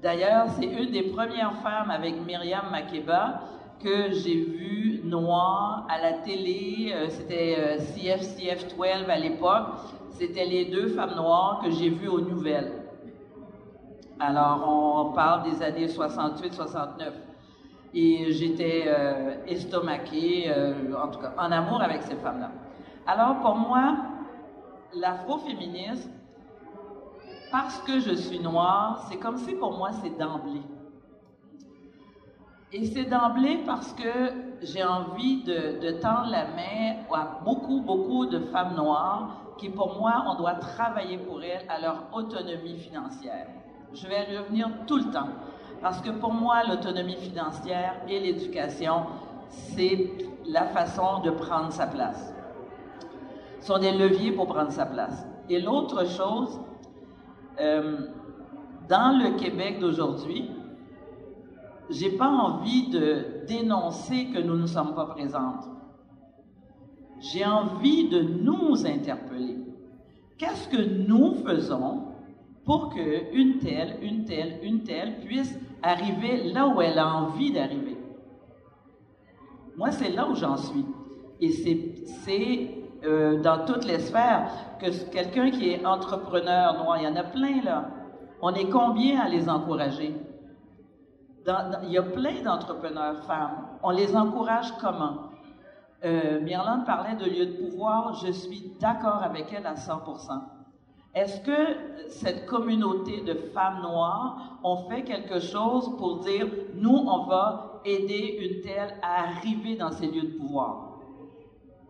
D'ailleurs, 0.00 0.46
c'est 0.58 0.66
une 0.66 0.90
des 0.90 1.02
premières 1.02 1.56
femmes 1.62 1.90
avec 1.90 2.14
Myriam 2.24 2.70
Makeba 2.70 3.42
que 3.82 4.12
j'ai 4.12 4.36
vu 4.36 5.00
noir 5.04 5.86
à 5.88 6.00
la 6.00 6.12
télé. 6.14 6.92
Euh, 6.94 7.08
c'était 7.08 7.78
CFCF 7.78 8.64
euh, 8.64 9.00
12 9.02 9.08
à 9.08 9.18
l'époque. 9.18 9.66
C'était 10.10 10.44
les 10.44 10.66
deux 10.66 10.88
femmes 10.88 11.14
noires 11.16 11.60
que 11.64 11.70
j'ai 11.70 11.88
vues 11.88 12.08
aux 12.08 12.20
nouvelles. 12.20 12.72
Alors, 14.18 14.64
on 14.68 15.12
parle 15.12 15.50
des 15.50 15.62
années 15.62 15.86
68-69. 15.86 17.12
Et 17.94 18.30
j'étais 18.32 18.84
euh, 18.86 19.44
estomaquée, 19.46 20.52
en 21.02 21.08
tout 21.08 21.18
cas, 21.18 21.32
en 21.38 21.50
amour 21.50 21.82
avec 21.82 22.02
ces 22.02 22.14
femmes-là. 22.16 22.50
Alors, 23.06 23.40
pour 23.40 23.56
moi, 23.56 23.96
l'afroféminisme, 24.94 26.10
parce 27.50 27.80
que 27.80 27.98
je 27.98 28.14
suis 28.14 28.38
noire, 28.38 29.06
c'est 29.08 29.16
comme 29.16 29.36
si 29.38 29.54
pour 29.54 29.76
moi 29.76 29.90
c'est 29.92 30.16
d'emblée. 30.16 30.62
Et 32.72 32.86
c'est 32.86 33.06
d'emblée 33.06 33.58
parce 33.66 33.92
que 33.94 34.32
j'ai 34.62 34.84
envie 34.84 35.42
de, 35.42 35.90
tendre 36.00 36.30
la 36.30 36.44
main 36.44 37.02
à 37.12 37.40
beaucoup, 37.44 37.80
beaucoup 37.80 38.26
de 38.26 38.38
femmes 38.38 38.76
noires 38.76 39.40
qui, 39.58 39.70
pour 39.70 39.98
moi, 39.98 40.24
on 40.28 40.36
doit 40.36 40.54
travailler 40.54 41.18
pour 41.18 41.42
elles 41.42 41.66
à 41.68 41.80
leur 41.80 42.04
autonomie 42.12 42.78
financière. 42.78 43.48
Je 43.92 44.06
vais 44.06 44.38
revenir 44.38 44.68
tout 44.86 44.98
le 44.98 45.10
temps. 45.10 45.28
Parce 45.82 46.00
que 46.00 46.10
pour 46.10 46.32
moi, 46.32 46.62
l'autonomie 46.68 47.16
financière 47.16 47.96
et 48.06 48.20
l'éducation, 48.20 49.06
c'est 49.48 50.12
la 50.46 50.66
façon 50.66 51.20
de 51.24 51.30
prendre 51.30 51.72
sa 51.72 51.88
place. 51.88 52.32
Ce 53.60 53.66
sont 53.66 53.78
des 53.78 53.92
leviers 53.92 54.30
pour 54.30 54.46
prendre 54.46 54.70
sa 54.70 54.86
place. 54.86 55.26
Et 55.48 55.60
l'autre 55.60 56.06
chose, 56.06 56.60
euh, 57.60 57.98
dans 58.88 59.18
le 59.18 59.36
Québec 59.36 59.80
d'aujourd'hui, 59.80 60.50
j'ai 61.90 62.10
pas 62.10 62.28
envie 62.28 62.88
de 62.88 63.44
dénoncer 63.46 64.26
que 64.26 64.38
nous 64.38 64.56
ne 64.56 64.66
sommes 64.66 64.94
pas 64.94 65.06
présentes. 65.06 65.68
J'ai 67.20 67.44
envie 67.44 68.08
de 68.08 68.20
nous 68.20 68.86
interpeller. 68.86 69.58
Qu'est-ce 70.38 70.68
que 70.68 70.80
nous 70.80 71.34
faisons 71.46 72.04
pour 72.64 72.94
que 72.94 73.34
une 73.34 73.58
telle, 73.58 73.98
une 74.02 74.24
telle, 74.24 74.60
une 74.62 74.84
telle 74.84 75.20
puisse 75.20 75.58
arriver 75.82 76.52
là 76.52 76.68
où 76.68 76.80
elle 76.80 76.98
a 76.98 77.08
envie 77.08 77.52
d'arriver? 77.52 77.98
Moi, 79.76 79.90
c'est 79.90 80.10
là 80.10 80.28
où 80.28 80.34
j'en 80.34 80.56
suis. 80.56 80.84
Et 81.40 81.50
c'est 81.50 82.70
euh, 83.04 83.40
dans 83.42 83.64
toutes 83.66 83.84
les 83.84 83.98
sphères 83.98 84.50
que 84.78 85.10
quelqu'un 85.10 85.50
qui 85.50 85.70
est 85.70 85.84
entrepreneur 85.84 86.84
noir, 86.84 86.98
il 86.98 87.04
y 87.04 87.06
en 87.08 87.16
a 87.16 87.24
plein 87.24 87.62
là. 87.62 87.90
On 88.42 88.54
est 88.54 88.68
combien 88.70 89.20
à 89.20 89.28
les 89.28 89.48
encourager? 89.48 90.14
Il 91.46 91.90
y 91.90 91.98
a 91.98 92.02
plein 92.02 92.42
d'entrepreneurs 92.42 93.24
femmes. 93.24 93.66
On 93.82 93.90
les 93.90 94.14
encourage 94.14 94.72
comment? 94.80 95.30
Euh, 96.04 96.40
Myrlande 96.40 96.86
parlait 96.86 97.16
de 97.16 97.24
lieu 97.24 97.46
de 97.46 97.68
pouvoir. 97.68 98.14
Je 98.24 98.32
suis 98.32 98.72
d'accord 98.80 99.22
avec 99.22 99.52
elle 99.52 99.66
à 99.66 99.74
100% 99.74 100.40
Est-ce 101.14 101.40
que 101.40 102.08
cette 102.08 102.46
communauté 102.46 103.22
de 103.22 103.34
femmes 103.34 103.82
noires 103.82 104.58
ont 104.64 104.88
fait 104.88 105.02
quelque 105.02 105.40
chose 105.40 105.96
pour 105.98 106.20
dire, 106.20 106.46
nous, 106.74 106.96
on 106.96 107.24
va 107.26 107.80
aider 107.84 108.38
une 108.40 108.62
telle 108.62 108.94
à 109.02 109.24
arriver 109.24 109.76
dans 109.76 109.92
ces 109.92 110.06
lieux 110.06 110.32
de 110.32 110.38
pouvoir? 110.38 110.98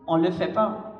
On 0.07 0.17
ne 0.17 0.23
le 0.23 0.31
fait 0.31 0.51
pas. 0.51 0.91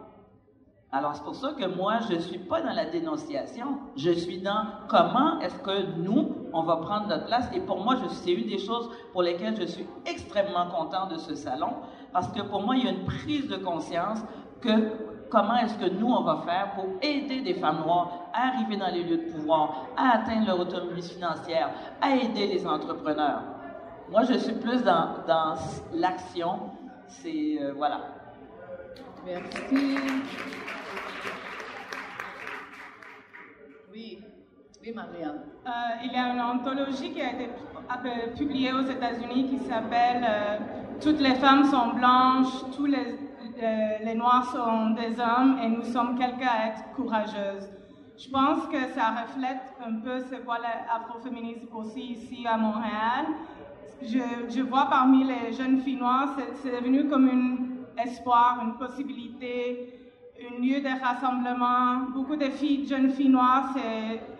Alors, 0.93 1.15
c'est 1.15 1.23
pour 1.23 1.35
ça 1.35 1.53
que 1.53 1.65
moi, 1.65 1.99
je 2.09 2.15
ne 2.15 2.19
suis 2.19 2.37
pas 2.37 2.61
dans 2.61 2.73
la 2.73 2.85
dénonciation, 2.85 3.77
je 3.95 4.11
suis 4.11 4.41
dans 4.41 4.65
comment 4.89 5.39
est-ce 5.39 5.57
que 5.59 5.97
nous, 5.97 6.35
on 6.53 6.63
va 6.63 6.77
prendre 6.77 7.07
notre 7.07 7.25
place. 7.25 7.49
Et 7.53 7.59
pour 7.59 7.83
moi, 7.83 7.95
c'est 8.09 8.31
une 8.31 8.47
des 8.47 8.59
choses 8.59 8.89
pour 9.11 9.23
lesquelles 9.23 9.59
je 9.59 9.65
suis 9.65 9.85
extrêmement 10.05 10.67
content 10.69 11.07
de 11.07 11.17
ce 11.17 11.35
salon, 11.35 11.73
parce 12.13 12.27
que 12.29 12.41
pour 12.41 12.61
moi, 12.61 12.75
il 12.75 12.85
y 12.85 12.87
a 12.87 12.91
une 12.91 13.05
prise 13.05 13.47
de 13.47 13.57
conscience 13.57 14.19
que 14.61 14.91
comment 15.29 15.55
est-ce 15.57 15.75
que 15.75 15.89
nous, 15.89 16.07
on 16.07 16.23
va 16.23 16.43
faire 16.45 16.73
pour 16.75 16.85
aider 17.01 17.41
des 17.41 17.55
femmes 17.55 17.83
noires 17.83 18.29
à 18.33 18.49
arriver 18.49 18.77
dans 18.77 18.89
les 18.89 19.03
lieux 19.03 19.17
de 19.17 19.31
pouvoir, 19.31 19.87
à 19.97 20.17
atteindre 20.19 20.47
leur 20.47 20.59
autonomie 20.59 21.01
financière, 21.01 21.71
à 22.01 22.15
aider 22.15 22.47
les 22.47 22.67
entrepreneurs. 22.67 23.41
Moi, 24.09 24.23
je 24.23 24.33
suis 24.33 24.53
plus 24.53 24.83
dans, 24.83 25.15
l'action. 25.93 26.59
C'est, 27.07 27.57
euh, 27.61 27.73
voilà. 27.75 28.01
Merci. 29.25 29.97
Oui, 33.91 34.19
Euh, 34.83 35.71
il 36.03 36.11
y 36.11 36.15
a 36.15 36.33
une 36.33 36.41
anthologie 36.41 37.11
qui 37.11 37.21
a 37.21 37.33
été 37.33 37.45
euh, 37.45 38.35
publiée 38.35 38.73
aux 38.73 38.81
États-Unis 38.81 39.47
qui 39.49 39.59
s'appelle 39.59 40.25
euh, 40.27 40.57
Toutes 40.99 41.19
les 41.19 41.35
femmes 41.35 41.65
sont 41.65 41.89
blanches, 41.89 42.65
tous 42.75 42.87
les, 42.87 43.15
les 44.03 44.15
Noirs 44.15 44.45
sont 44.45 44.89
des 44.91 45.19
hommes 45.19 45.59
et 45.63 45.67
nous 45.67 45.83
sommes 45.83 46.17
quelqu'un 46.17 46.47
à 46.47 46.67
être 46.69 46.95
courageuses. 46.95 47.69
Je 48.17 48.29
pense 48.31 48.65
que 48.67 48.79
ça 48.95 49.21
reflète 49.21 49.71
un 49.85 49.99
peu 49.99 50.19
ce 50.19 50.31
qu'est 50.31 50.61
l'afroféminisme 50.87 51.67
aussi 51.75 52.13
ici 52.13 52.47
à 52.47 52.57
Montréal. 52.57 53.27
je, 54.01 54.17
je, 54.49 54.61
vois 54.61 54.87
parmi 54.89 55.25
les 55.25 55.53
jeunes 55.53 55.79
filles 55.81 55.97
noires, 55.99 56.35
c'est 56.55 56.71
devenu 56.71 57.07
comme 57.07 57.29
un 57.29 58.01
espoir, 58.01 58.59
une 58.63 58.77
possibilité, 58.79 59.93
un 60.39 60.59
lieu 60.59 60.81
de 60.81 61.03
rassemblement. 61.03 62.09
Beaucoup 62.13 62.35
de 62.35 62.49
filles, 62.49 62.87
jeunes 62.87 63.11
filles 63.11 63.29
noires, 63.29 63.73
c'est 63.75 64.30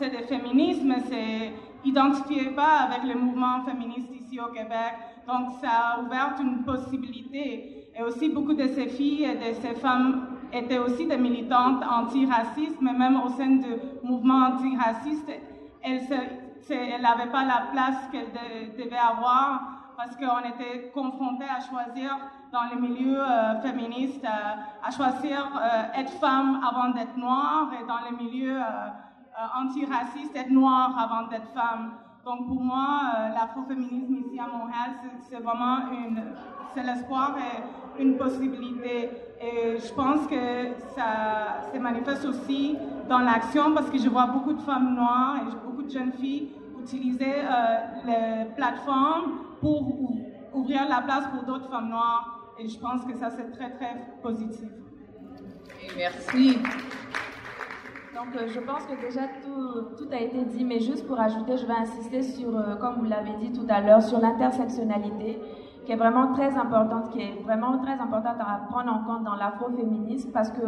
des 0.00 0.22
féminismes, 0.26 0.94
c'est 1.08 1.52
identifié 1.84 2.50
pas 2.50 2.88
avec 2.88 3.04
le 3.04 3.18
mouvement 3.18 3.62
féministe 3.64 4.08
ici 4.14 4.40
au 4.40 4.52
Québec. 4.52 4.94
Donc, 5.26 5.52
ça 5.60 5.70
a 5.70 6.00
ouvert 6.00 6.34
une 6.40 6.64
possibilité. 6.64 7.90
Et 7.96 8.02
aussi, 8.02 8.28
beaucoup 8.28 8.54
de 8.54 8.66
ces 8.68 8.88
filles 8.88 9.24
et 9.24 9.34
de 9.36 9.54
ces 9.60 9.74
femmes 9.74 10.38
étaient 10.52 10.78
aussi 10.78 11.06
des 11.06 11.16
militantes 11.16 11.82
antiracistes, 11.84 12.80
mais 12.80 12.92
même 12.92 13.20
au 13.20 13.28
sein 13.30 13.56
du 13.56 13.74
mouvement 14.02 14.46
antiraciste, 14.46 15.30
elles 15.82 17.02
n'avaient 17.02 17.30
pas 17.30 17.44
la 17.44 17.68
place 17.72 18.08
qu'elles 18.10 18.76
devaient 18.76 18.96
avoir 18.96 19.74
parce 19.96 20.16
qu'on 20.16 20.40
était 20.48 20.90
confrontés 20.92 21.44
à 21.44 21.60
choisir 21.60 22.18
dans 22.52 22.64
les 22.64 22.80
milieux 22.80 23.20
euh, 23.20 23.60
féministes, 23.60 24.24
euh, 24.24 24.86
à 24.86 24.90
choisir 24.90 25.50
euh, 25.56 26.00
être 26.00 26.12
femme 26.20 26.60
avant 26.68 26.90
d'être 26.90 27.16
noire 27.16 27.70
et 27.80 27.86
dans 27.86 27.98
les 28.08 28.24
milieux 28.24 28.60
antiracistes, 29.56 30.34
être 30.36 30.50
noire 30.50 30.94
avant 30.98 31.28
d'être 31.28 31.48
femme. 31.54 31.92
Donc 32.24 32.46
pour 32.46 32.60
moi, 32.60 33.30
l'afroféminisme 33.34 34.16
ici 34.16 34.38
à 34.38 34.46
Montréal, 34.46 34.92
c'est 35.28 35.40
vraiment 35.40 35.90
une, 35.92 36.22
c'est 36.74 36.82
l'espoir 36.82 37.36
et 37.38 38.02
une 38.02 38.16
possibilité. 38.16 39.10
Et 39.40 39.78
je 39.78 39.92
pense 39.92 40.26
que 40.26 40.72
ça 40.96 41.70
se 41.72 41.78
manifeste 41.78 42.24
aussi 42.24 42.76
dans 43.08 43.18
l'action 43.18 43.74
parce 43.74 43.90
que 43.90 43.98
je 43.98 44.08
vois 44.08 44.26
beaucoup 44.26 44.54
de 44.54 44.62
femmes 44.62 44.94
noires 44.94 45.36
et 45.42 45.66
beaucoup 45.66 45.82
de 45.82 45.90
jeunes 45.90 46.12
filles 46.12 46.50
utiliser 46.84 47.42
les 48.04 48.44
plateformes 48.56 49.38
pour 49.60 49.82
ouvrir 50.52 50.88
la 50.88 51.00
place 51.02 51.24
pour 51.32 51.42
d'autres 51.44 51.70
femmes 51.70 51.88
noires 51.88 52.52
et 52.58 52.68
je 52.68 52.78
pense 52.78 53.04
que 53.04 53.16
ça, 53.16 53.30
c'est 53.30 53.50
très, 53.50 53.70
très 53.70 53.96
positif. 54.22 54.68
merci. 55.96 56.58
Donc, 58.14 58.36
euh, 58.36 58.46
je 58.46 58.60
pense 58.60 58.86
que 58.86 58.94
déjà 59.00 59.22
tout, 59.42 60.08
a 60.12 60.20
été 60.20 60.44
dit, 60.44 60.64
mais 60.64 60.78
juste 60.78 61.04
pour 61.06 61.18
ajouter, 61.18 61.56
je 61.56 61.66
vais 61.66 61.74
insister 61.74 62.22
sur, 62.22 62.56
euh, 62.56 62.76
comme 62.76 62.94
vous 62.98 63.06
l'avez 63.06 63.32
dit 63.40 63.50
tout 63.50 63.66
à 63.68 63.80
l'heure, 63.80 64.02
sur 64.02 64.20
l'intersectionnalité, 64.20 65.40
qui 65.84 65.92
est 65.92 65.96
vraiment 65.96 66.32
très 66.32 66.56
importante, 66.56 67.10
qui 67.10 67.20
est 67.20 67.42
vraiment 67.42 67.78
très 67.78 67.98
importante 67.98 68.36
à 68.38 68.66
prendre 68.70 68.92
en 68.92 69.04
compte 69.04 69.24
dans 69.24 69.34
l'afroféminisme, 69.34 70.30
parce 70.30 70.50
que 70.50 70.62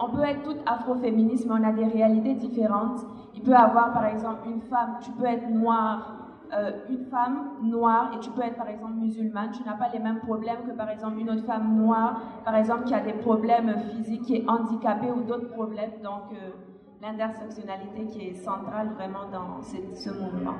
on 0.00 0.08
peut 0.08 0.22
être 0.22 0.42
toute 0.42 0.58
afroféministe, 0.66 1.46
mais 1.46 1.54
on 1.60 1.64
a 1.64 1.72
des 1.72 1.86
réalités 1.86 2.34
différentes. 2.34 3.00
Il 3.34 3.42
peut 3.42 3.54
avoir, 3.54 3.92
par 3.92 4.06
exemple, 4.06 4.48
une 4.48 4.60
femme, 4.62 4.96
tu 5.00 5.12
peux 5.12 5.26
être 5.26 5.48
noire, 5.50 6.16
euh, 6.52 6.72
une 6.88 7.04
femme 7.06 7.50
noire 7.62 8.10
et 8.16 8.20
tu 8.20 8.30
peux 8.30 8.42
être 8.42 8.56
par 8.56 8.68
exemple 8.68 8.94
musulmane, 8.94 9.50
tu 9.50 9.62
n'as 9.64 9.74
pas 9.74 9.90
les 9.92 9.98
mêmes 9.98 10.18
problèmes 10.20 10.62
que 10.66 10.74
par 10.74 10.88
exemple 10.88 11.18
une 11.18 11.28
autre 11.28 11.44
femme 11.44 11.76
noire, 11.76 12.22
par 12.42 12.54
exemple 12.54 12.84
qui 12.84 12.94
a 12.94 13.00
des 13.00 13.12
problèmes 13.12 13.76
physiques, 13.90 14.22
qui 14.22 14.36
est 14.36 14.48
handicapée 14.48 15.10
ou 15.10 15.24
d'autres 15.24 15.50
problèmes. 15.50 15.90
Donc 16.02 16.32
l'intersectionnalité 17.02 18.06
qui 18.12 18.28
est 18.28 18.34
centrale 18.34 18.90
vraiment 18.96 19.28
dans 19.32 19.62
ce 19.62 20.10
mouvement. 20.10 20.56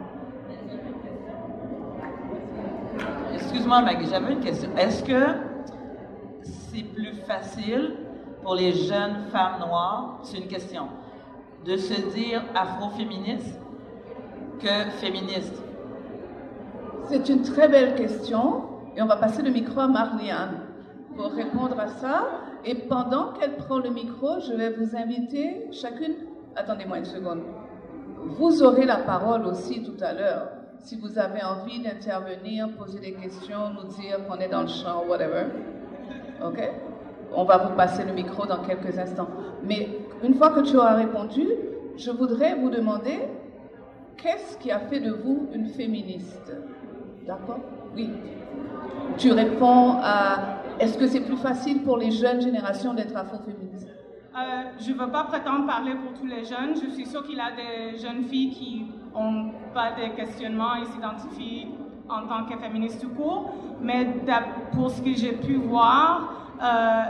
Excuse-moi 3.35 3.83
Maggie, 3.83 4.09
j'avais 4.09 4.33
une 4.33 4.41
question. 4.41 4.71
Est-ce 4.77 5.03
que 5.03 5.21
c'est 6.43 6.85
plus 6.95 7.15
facile 7.27 7.97
pour 8.43 8.55
les 8.55 8.73
jeunes 8.73 9.27
femmes 9.31 9.61
noires, 9.61 10.21
c'est 10.23 10.39
une 10.39 10.47
question, 10.47 10.89
de 11.65 11.77
se 11.77 12.01
dire 12.15 12.43
afroféministe 12.55 13.59
que 14.61 14.91
féministe? 15.01 15.63
C'est 17.09 17.29
une 17.29 17.43
très 17.43 17.69
belle 17.69 17.95
question 17.95 18.65
et 18.97 19.03
on 19.03 19.07
va 19.07 19.17
passer 19.17 19.43
le 19.43 19.51
micro 19.51 19.81
à 19.81 19.89
Marliane 19.89 20.61
pour 21.17 21.33
répondre 21.33 21.79
à 21.81 21.89
ça. 21.89 22.27
Et 22.65 22.75
pendant 22.75 23.33
qu'elle 23.33 23.57
prend 23.57 23.79
le 23.79 23.91
micro, 23.91 24.41
je 24.41 24.53
vais 24.53 24.71
vous 24.71 24.97
inviter 24.97 25.69
chacune. 25.73 26.15
Attendez-moi 26.59 26.99
une 26.99 27.05
seconde. 27.05 27.43
Vous 28.37 28.65
aurez 28.65 28.85
la 28.85 28.97
parole 28.97 29.47
aussi 29.47 29.85
tout 29.85 30.03
à 30.03 30.13
l'heure. 30.13 30.49
Si 30.81 30.97
vous 30.97 31.17
avez 31.17 31.43
envie 31.45 31.81
d'intervenir, 31.81 32.69
poser 32.77 32.99
des 32.99 33.13
questions, 33.13 33.71
nous 33.75 33.89
dire 34.01 34.27
qu'on 34.27 34.39
est 34.39 34.49
dans 34.49 34.63
le 34.63 34.69
champ, 34.69 35.05
whatever. 35.09 35.45
OK? 36.45 36.59
On 37.33 37.45
va 37.45 37.59
vous 37.59 37.77
passer 37.77 38.05
le 38.05 38.13
micro 38.13 38.45
dans 38.45 38.59
quelques 38.65 38.99
instants. 38.99 39.29
Mais 39.63 39.89
une 40.25 40.35
fois 40.35 40.51
que 40.51 40.61
tu 40.61 40.77
auras 40.77 40.95
répondu, 40.95 41.47
je 41.97 42.11
voudrais 42.11 42.57
vous 42.57 42.71
demander 42.71 43.29
qu'est-ce 44.17 44.59
qui 44.59 44.73
a 44.73 44.81
fait 44.81 44.99
de 44.99 45.13
vous 45.13 45.49
une 45.53 45.67
féministe? 45.67 46.53
D'accord? 47.25 47.61
Oui. 47.95 48.11
Tu 49.17 49.31
réponds 49.31 49.99
à 50.03 50.59
est-ce 50.81 50.99
que 50.99 51.07
c'est 51.07 51.21
plus 51.21 51.37
facile 51.37 51.83
pour 51.83 51.99
les 51.99 52.11
jeunes 52.11 52.41
générations 52.41 52.95
d'être 52.95 53.17
afroféministes? 53.17 53.89
Euh, 54.39 54.63
Je 54.79 54.93
ne 54.93 54.99
veux 54.99 55.11
pas 55.11 55.25
prétendre 55.25 55.67
parler 55.67 55.95
pour 55.95 56.13
tous 56.19 56.27
les 56.27 56.45
jeunes. 56.45 56.75
Je 56.75 56.91
suis 56.91 57.07
sûre 57.07 57.25
qu'il 57.25 57.37
y 57.37 57.41
a 57.41 57.51
des 57.53 57.99
jeunes 57.99 58.25
filles 58.25 58.51
qui 58.51 58.87
n'ont 59.15 59.53
pas 59.75 59.93
de 59.93 60.15
questionnements 60.15 60.77
et 60.77 60.85
s'identifient 60.87 61.69
en 62.09 62.27
tant 62.27 62.45
que 62.45 62.57
féministes 62.59 63.01
tout 63.01 63.11
court. 63.11 63.53
Mais 63.81 64.07
pour 64.73 64.91
ce 64.91 65.03
que 65.03 65.13
j'ai 65.15 65.33
pu 65.33 65.55
voir, 65.55 66.33
euh, 66.63 67.03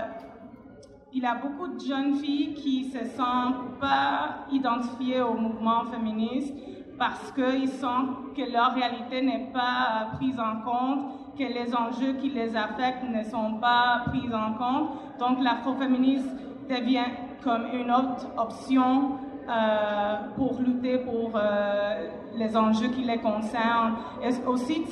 il 1.12 1.22
y 1.22 1.26
a 1.26 1.34
beaucoup 1.34 1.68
de 1.68 1.80
jeunes 1.80 2.16
filles 2.16 2.54
qui 2.54 2.86
ne 2.86 2.98
se 2.98 3.04
sentent 3.16 3.78
pas 3.80 4.46
identifiées 4.52 5.22
au 5.22 5.34
mouvement 5.34 5.84
féministe 5.84 6.54
parce 6.98 7.32
qu'ils 7.32 7.68
sentent 7.68 8.34
que 8.34 8.50
leur 8.50 8.74
réalité 8.74 9.22
n'est 9.22 9.50
pas 9.52 10.08
prise 10.16 10.38
en 10.38 10.60
compte, 10.62 11.36
que 11.38 11.44
les 11.44 11.74
enjeux 11.74 12.14
qui 12.14 12.30
les 12.30 12.56
affectent 12.56 13.08
ne 13.08 13.22
sont 13.22 13.54
pas 13.54 14.02
pris 14.06 14.28
en 14.34 14.54
compte. 14.54 14.90
Donc 15.20 15.38
l'afroféminisme 15.40 16.47
devient 16.68 17.10
comme 17.42 17.66
une 17.72 17.90
autre 17.90 18.26
option 18.36 19.18
euh, 19.48 20.16
pour 20.36 20.60
lutter 20.60 20.98
pour 20.98 21.32
euh, 21.34 22.08
les 22.34 22.56
enjeux 22.56 22.88
qui 22.88 23.02
les 23.02 23.18
concernent. 23.18 23.96
Et 24.22 24.28
aussi, 24.46 24.84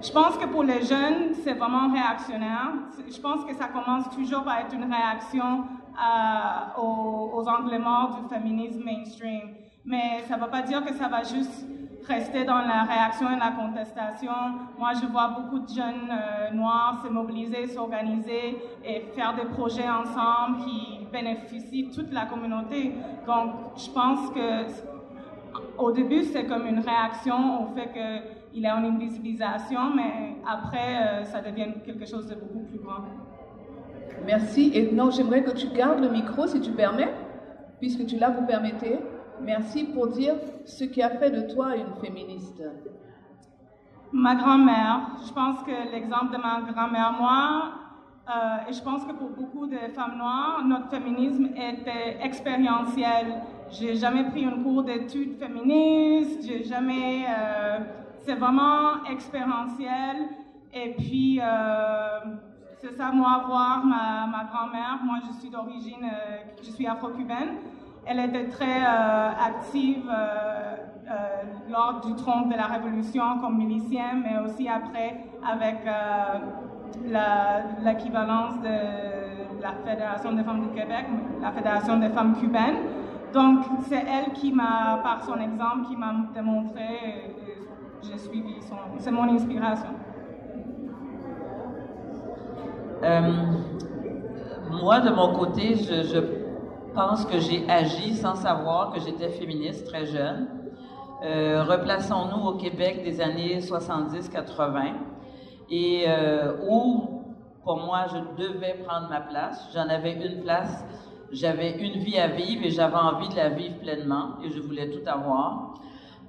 je 0.00 0.12
pense 0.12 0.36
que 0.36 0.46
pour 0.46 0.62
les 0.62 0.82
jeunes, 0.82 1.34
c'est 1.42 1.54
vraiment 1.54 1.92
réactionnaire. 1.92 2.72
Je 3.10 3.20
pense 3.20 3.44
que 3.44 3.54
ça 3.54 3.66
commence 3.68 4.08
toujours 4.10 4.44
par 4.44 4.58
être 4.58 4.74
une 4.74 4.92
réaction 4.92 5.64
euh, 5.98 6.80
aux, 6.80 7.30
aux 7.34 7.48
angles 7.48 7.78
morts 7.78 8.20
du 8.22 8.28
féminisme 8.32 8.84
mainstream 8.84 9.54
mais 9.88 10.22
ça 10.28 10.36
ne 10.36 10.42
veut 10.42 10.50
pas 10.50 10.60
dire 10.62 10.84
que 10.84 10.92
ça 10.92 11.08
va 11.08 11.22
juste 11.22 11.66
rester 12.06 12.44
dans 12.44 12.58
la 12.58 12.82
réaction 12.84 13.30
et 13.30 13.38
la 13.38 13.52
contestation. 13.52 14.32
Moi, 14.78 14.90
je 15.00 15.06
vois 15.06 15.28
beaucoup 15.28 15.60
de 15.60 15.68
jeunes 15.68 16.12
noirs 16.52 17.02
se 17.02 17.10
mobiliser, 17.10 17.66
s'organiser 17.66 18.58
et 18.84 19.00
faire 19.14 19.34
des 19.34 19.46
projets 19.46 19.88
ensemble 19.88 20.58
qui 20.64 20.97
bénéficient 21.12 21.90
toute 21.94 22.12
la 22.12 22.26
communauté. 22.26 22.92
Donc, 23.26 23.52
je 23.76 23.90
pense 23.90 24.30
que 24.30 24.98
au 25.78 25.92
début, 25.92 26.24
c'est 26.24 26.44
comme 26.44 26.66
une 26.66 26.80
réaction 26.80 27.62
au 27.62 27.74
fait 27.74 27.90
qu'il 28.52 28.60
y 28.60 28.66
a 28.66 28.76
une 28.76 28.94
invisibilisation, 28.94 29.94
mais 29.94 30.36
après, 30.46 30.96
euh, 30.96 31.24
ça 31.24 31.40
devient 31.40 31.72
quelque 31.84 32.06
chose 32.06 32.26
de 32.28 32.34
beaucoup 32.34 32.64
plus 32.66 32.78
grand. 32.78 33.04
Merci. 34.26 34.72
Et 34.74 34.92
non, 34.92 35.10
j'aimerais 35.10 35.42
que 35.42 35.52
tu 35.52 35.68
gardes 35.68 36.00
le 36.00 36.10
micro, 36.10 36.46
si 36.46 36.60
tu 36.60 36.72
permets, 36.72 37.12
puisque 37.80 38.06
tu 38.06 38.16
l'as, 38.16 38.30
vous 38.30 38.46
permettez. 38.46 38.98
Merci 39.40 39.84
pour 39.84 40.08
dire 40.08 40.34
ce 40.64 40.84
qui 40.84 41.00
a 41.02 41.10
fait 41.10 41.30
de 41.30 41.52
toi 41.52 41.76
une 41.76 41.94
féministe. 42.00 42.62
Ma 44.12 44.34
grand-mère, 44.34 45.18
je 45.26 45.32
pense 45.32 45.62
que 45.62 45.92
l'exemple 45.92 46.32
de 46.32 46.38
ma 46.38 46.62
grand-mère, 46.72 47.14
moi, 47.20 47.87
euh, 48.28 48.68
et 48.68 48.72
je 48.74 48.82
pense 48.82 49.04
que 49.04 49.12
pour 49.12 49.30
beaucoup 49.30 49.66
de 49.66 49.78
femmes 49.94 50.18
noires, 50.18 50.62
notre 50.66 50.90
féminisme 50.90 51.46
était 51.56 52.18
expérientiel. 52.22 53.40
J'ai 53.70 53.94
jamais 53.94 54.24
pris 54.24 54.44
un 54.44 54.62
cours 54.62 54.82
d'études 54.82 55.38
féministes, 55.38 56.46
j'ai 56.46 56.62
jamais. 56.62 57.24
Euh, 57.26 57.78
c'est 58.26 58.34
vraiment 58.34 59.02
expérientiel. 59.10 60.28
Et 60.74 60.94
puis, 60.98 61.40
euh, 61.42 62.18
c'est 62.76 62.92
ça, 62.98 63.10
moi, 63.12 63.44
voir 63.46 63.86
ma, 63.86 64.26
ma 64.26 64.44
grand-mère. 64.44 64.98
Moi, 65.02 65.20
je 65.26 65.40
suis 65.40 65.48
d'origine, 65.48 66.06
je 66.62 66.70
suis 66.70 66.86
afro-cubaine. 66.86 67.56
Elle 68.04 68.20
était 68.20 68.48
très 68.48 68.82
active 68.82 70.10
lors 71.70 72.00
du 72.00 72.14
trône 72.14 72.48
de 72.48 72.54
la 72.54 72.66
Révolution 72.66 73.38
comme 73.40 73.56
milicienne, 73.56 74.22
mais 74.22 74.38
aussi 74.38 74.68
après 74.68 75.24
avec 75.46 75.78
l'équivalence 77.84 78.60
de 78.60 79.62
la 79.62 79.72
Fédération 79.84 80.32
des 80.32 80.42
femmes 80.42 80.68
du 80.68 80.68
Québec, 80.68 81.06
la 81.40 81.52
Fédération 81.52 81.98
des 81.98 82.08
femmes 82.10 82.36
cubaines. 82.36 82.78
Donc, 83.32 83.64
c'est 83.88 84.04
elle 84.06 84.32
qui 84.32 84.52
m'a, 84.52 85.00
par 85.02 85.22
son 85.22 85.38
exemple, 85.40 85.86
qui 85.88 85.96
m'a 85.96 86.14
démontré, 86.34 87.34
j'ai 88.02 88.18
suivi 88.18 88.60
son, 88.62 88.76
c'est 88.98 89.10
mon 89.10 89.24
inspiration. 89.34 89.90
moi, 94.82 95.00
de 95.00 95.10
mon 95.10 95.34
côté, 95.34 95.74
je 95.76 96.18
pense 96.94 97.24
que 97.26 97.38
j'ai 97.38 97.68
agi 97.68 98.14
sans 98.14 98.34
savoir 98.34 98.92
que 98.92 99.00
j'étais 99.00 99.28
féministe 99.28 99.86
très 99.86 100.06
jeune. 100.06 100.48
Euh, 101.24 101.64
replaçons-nous 101.64 102.48
au 102.48 102.56
Québec 102.56 103.02
des 103.02 103.20
années 103.20 103.58
70-80 103.58 104.94
et 105.70 106.04
euh, 106.08 106.56
où, 106.68 107.22
pour 107.64 107.78
moi, 107.78 108.06
je 108.12 108.42
devais 108.42 108.74
prendre 108.86 109.08
ma 109.08 109.20
place. 109.20 109.68
J'en 109.74 109.88
avais 109.88 110.12
une 110.12 110.42
place, 110.42 110.84
j'avais 111.30 111.78
une 111.78 112.00
vie 112.00 112.18
à 112.18 112.28
vivre 112.28 112.64
et 112.64 112.70
j'avais 112.70 112.96
envie 112.96 113.28
de 113.28 113.36
la 113.36 113.50
vivre 113.50 113.78
pleinement 113.78 114.36
et 114.42 114.50
je 114.50 114.60
voulais 114.60 114.90
tout 114.90 115.06
avoir. 115.06 115.74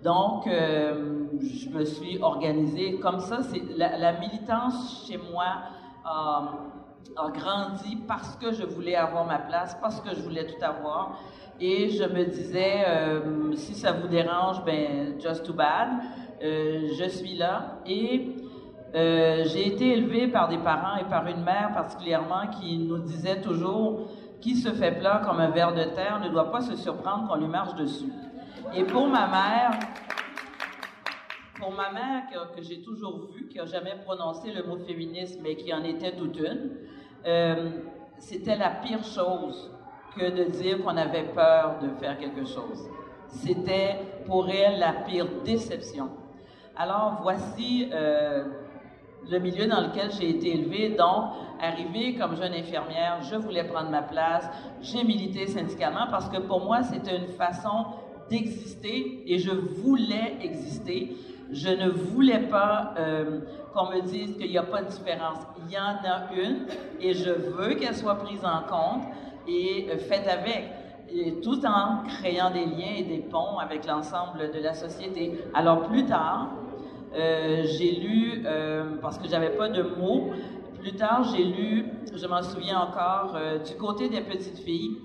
Donc, 0.04 0.48
euh, 0.48 1.26
je 1.42 1.70
me 1.70 1.84
suis 1.84 2.22
organisée 2.22 3.00
comme 3.00 3.20
ça. 3.20 3.42
C'est 3.44 3.62
la, 3.78 4.14
militance 4.14 5.06
chez 5.08 5.18
moi 5.18 5.46
a, 6.06 6.54
a 7.18 7.30
grandi 7.32 7.98
parce 8.08 8.36
que 8.38 8.52
je 8.52 8.64
voulais 8.64 8.96
avoir 8.96 9.26
ma 9.26 9.40
place, 9.40 9.78
parce 9.82 10.00
que 10.02 10.16
je 10.16 10.22
voulais 10.22 10.46
tout 10.46 10.64
avoir. 10.64 11.20
Et 11.62 11.90
je 11.90 12.04
me 12.06 12.24
disais, 12.24 12.86
euh, 12.88 13.52
si 13.56 13.76
ça 13.76 13.92
vous 13.92 14.08
dérange, 14.08 14.64
ben, 14.64 15.20
just 15.20 15.46
too 15.46 15.54
bad. 15.54 15.90
Euh, 16.42 16.88
je 16.98 17.10
suis 17.10 17.36
là. 17.36 17.80
Et 17.86 18.38
euh, 18.96 19.44
j'ai 19.46 19.68
été 19.68 19.98
élevée 19.98 20.28
par 20.28 20.50
des 20.50 20.58
parents 20.58 20.98
et 20.98 21.08
par 21.08 21.28
une 21.28 21.44
mère 21.44 21.72
particulièrement 21.74 22.48
qui 22.60 22.78
nous 22.78 22.98
disait 22.98 23.42
toujours, 23.42 24.10
qui 24.42 24.56
se 24.56 24.70
fait 24.70 24.98
plat 25.00 25.22
comme 25.24 25.40
un 25.40 25.50
ver 25.50 25.74
de 25.74 25.84
terre 25.84 26.20
ne 26.24 26.30
doit 26.30 26.52
pas 26.52 26.62
se 26.62 26.76
surprendre 26.76 27.28
qu'on 27.28 27.36
lui 27.36 27.48
marche 27.48 27.76
dessus. 27.76 28.12
Et 28.74 28.84
pour 28.84 29.08
ma 29.08 29.28
mère, 29.28 29.72
pour 31.60 31.72
ma 31.72 31.92
mère 31.92 32.24
que, 32.56 32.62
j'ai 32.62 32.82
toujours 32.82 33.28
vue, 33.34 33.48
qui 33.48 33.58
n'a 33.58 33.66
jamais 33.66 33.96
prononcé 34.06 34.52
le 34.52 34.64
mot 34.64 34.78
féminisme, 34.78 35.42
mais 35.44 35.56
qui 35.56 35.74
en 35.74 35.84
était 35.84 36.16
toute 36.16 36.38
une, 36.38 36.72
euh, 37.26 37.70
c'était 38.18 38.56
la 38.56 38.70
pire 38.70 39.04
chose 39.04 39.72
que 40.18 40.32
de 40.32 40.46
dire 40.46 40.84
qu'on 40.84 40.98
avait 40.98 41.26
peur 41.36 41.78
de 41.82 41.90
faire 42.00 42.18
quelque 42.18 42.46
chose. 42.46 42.90
C'était 43.28 44.00
pour 44.26 44.50
elle 44.50 44.80
la 44.80 44.94
pire 44.94 45.28
déception. 45.46 46.10
Alors 46.76 47.20
voici 47.22 47.90
euh, 47.94 48.46
le 49.30 49.40
milieu 49.40 49.68
dans 49.68 49.82
lequel 49.82 50.12
j'ai 50.12 50.30
été 50.30 50.54
élevée. 50.54 50.90
Donc, 50.90 51.32
arrivée 51.62 52.16
comme 52.16 52.36
jeune 52.36 52.54
infirmière, 52.54 53.22
je 53.22 53.36
voulais 53.36 53.64
prendre 53.64 53.90
ma 53.90 54.02
place. 54.02 54.50
J'ai 54.82 55.04
milité 55.04 55.48
syndicalement 55.48 56.08
parce 56.10 56.30
que 56.30 56.38
pour 56.38 56.64
moi, 56.64 56.84
c'était 56.84 57.18
une 57.18 57.28
façon 57.28 57.86
d'exister 58.30 59.24
et 59.26 59.40
je 59.40 59.52
voulais 59.52 60.38
exister. 60.42 61.16
Je 61.52 61.70
ne 61.70 61.90
voulais 61.90 62.42
pas 62.42 62.94
euh, 62.98 63.42
qu'on 63.74 63.90
me 63.90 64.02
dise 64.02 64.38
qu'il 64.38 64.52
n'y 64.52 64.58
a 64.58 64.64
pas 64.64 64.84
de 64.84 64.90
différence. 64.90 65.40
Il 65.66 65.72
y 65.72 65.78
en 65.78 65.98
a 66.04 66.34
une 66.36 66.68
et 67.00 67.14
je 67.14 67.32
veux 67.32 67.74
qu'elle 67.76 67.96
soit 67.96 68.16
prise 68.16 68.46
en 68.46 68.62
compte 68.70 69.04
et 69.48 69.88
euh, 69.90 69.98
faite 69.98 70.28
avec, 70.28 70.72
tout 71.42 71.66
en 71.66 72.04
créant 72.08 72.52
des 72.52 72.66
liens 72.66 72.94
et 72.98 73.04
des 73.04 73.18
ponts 73.18 73.58
avec 73.58 73.88
l'ensemble 73.88 74.52
de 74.52 74.60
la 74.60 74.76
société. 74.76 75.40
Alors 75.56 75.88
plus 75.88 76.06
tard, 76.06 76.50
euh, 77.16 77.64
j'ai 77.66 77.92
lu, 77.96 78.44
euh, 78.46 78.98
parce 79.02 79.18
que 79.18 79.28
j'avais 79.28 79.56
pas 79.56 79.70
de 79.70 79.82
mots, 79.82 80.32
plus 80.80 80.94
tard 80.94 81.24
j'ai 81.24 81.44
lu, 81.44 81.86
je 82.14 82.28
m'en 82.28 82.42
souviens 82.42 82.80
encore, 82.80 83.36
euh, 83.36 83.60
du 83.60 83.76
côté 83.76 84.10
des 84.10 84.22
petites 84.22 84.60
filles, 84.60 84.98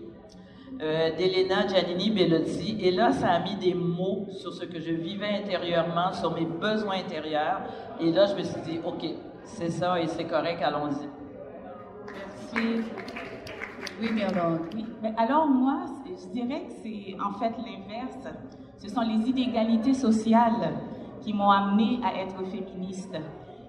d'Elena 0.77 1.69
Giannini 1.69 2.11
Bellotti. 2.11 2.79
Et 2.81 2.91
là, 2.91 3.13
ça 3.13 3.29
a 3.29 3.39
mis 3.39 3.55
des 3.55 3.75
mots 3.75 4.27
sur 4.31 4.53
ce 4.53 4.65
que 4.65 4.81
je 4.81 4.91
vivais 4.91 5.29
intérieurement, 5.29 6.13
sur 6.13 6.35
mes 6.35 6.47
besoins 6.47 6.97
intérieurs. 6.97 7.61
Et 8.01 8.11
là, 8.11 8.27
je 8.27 8.35
me 8.35 8.43
suis 8.43 8.61
dit, 8.63 8.81
OK, 8.85 9.05
c'est 9.45 9.71
ça 9.71 10.01
et 10.01 10.09
c'est 10.09 10.25
correct, 10.25 10.61
allons-y. 10.61 11.09
Merci. 12.13 12.83
Oui. 12.83 12.85
Oui, 14.01 14.09
mais 15.01 15.15
alors 15.17 15.47
moi, 15.47 15.85
je 16.07 16.27
dirais 16.33 16.65
que 16.67 16.73
c'est 16.83 17.17
en 17.25 17.39
fait 17.39 17.53
l'inverse. 17.59 18.19
Ce 18.79 18.89
sont 18.89 19.03
les 19.03 19.29
inégalités 19.31 19.95
sociales 19.95 20.73
qui 21.25 21.33
m'ont 21.33 21.51
amené 21.51 22.01
à 22.05 22.21
être 22.21 22.45
féministe 22.45 23.17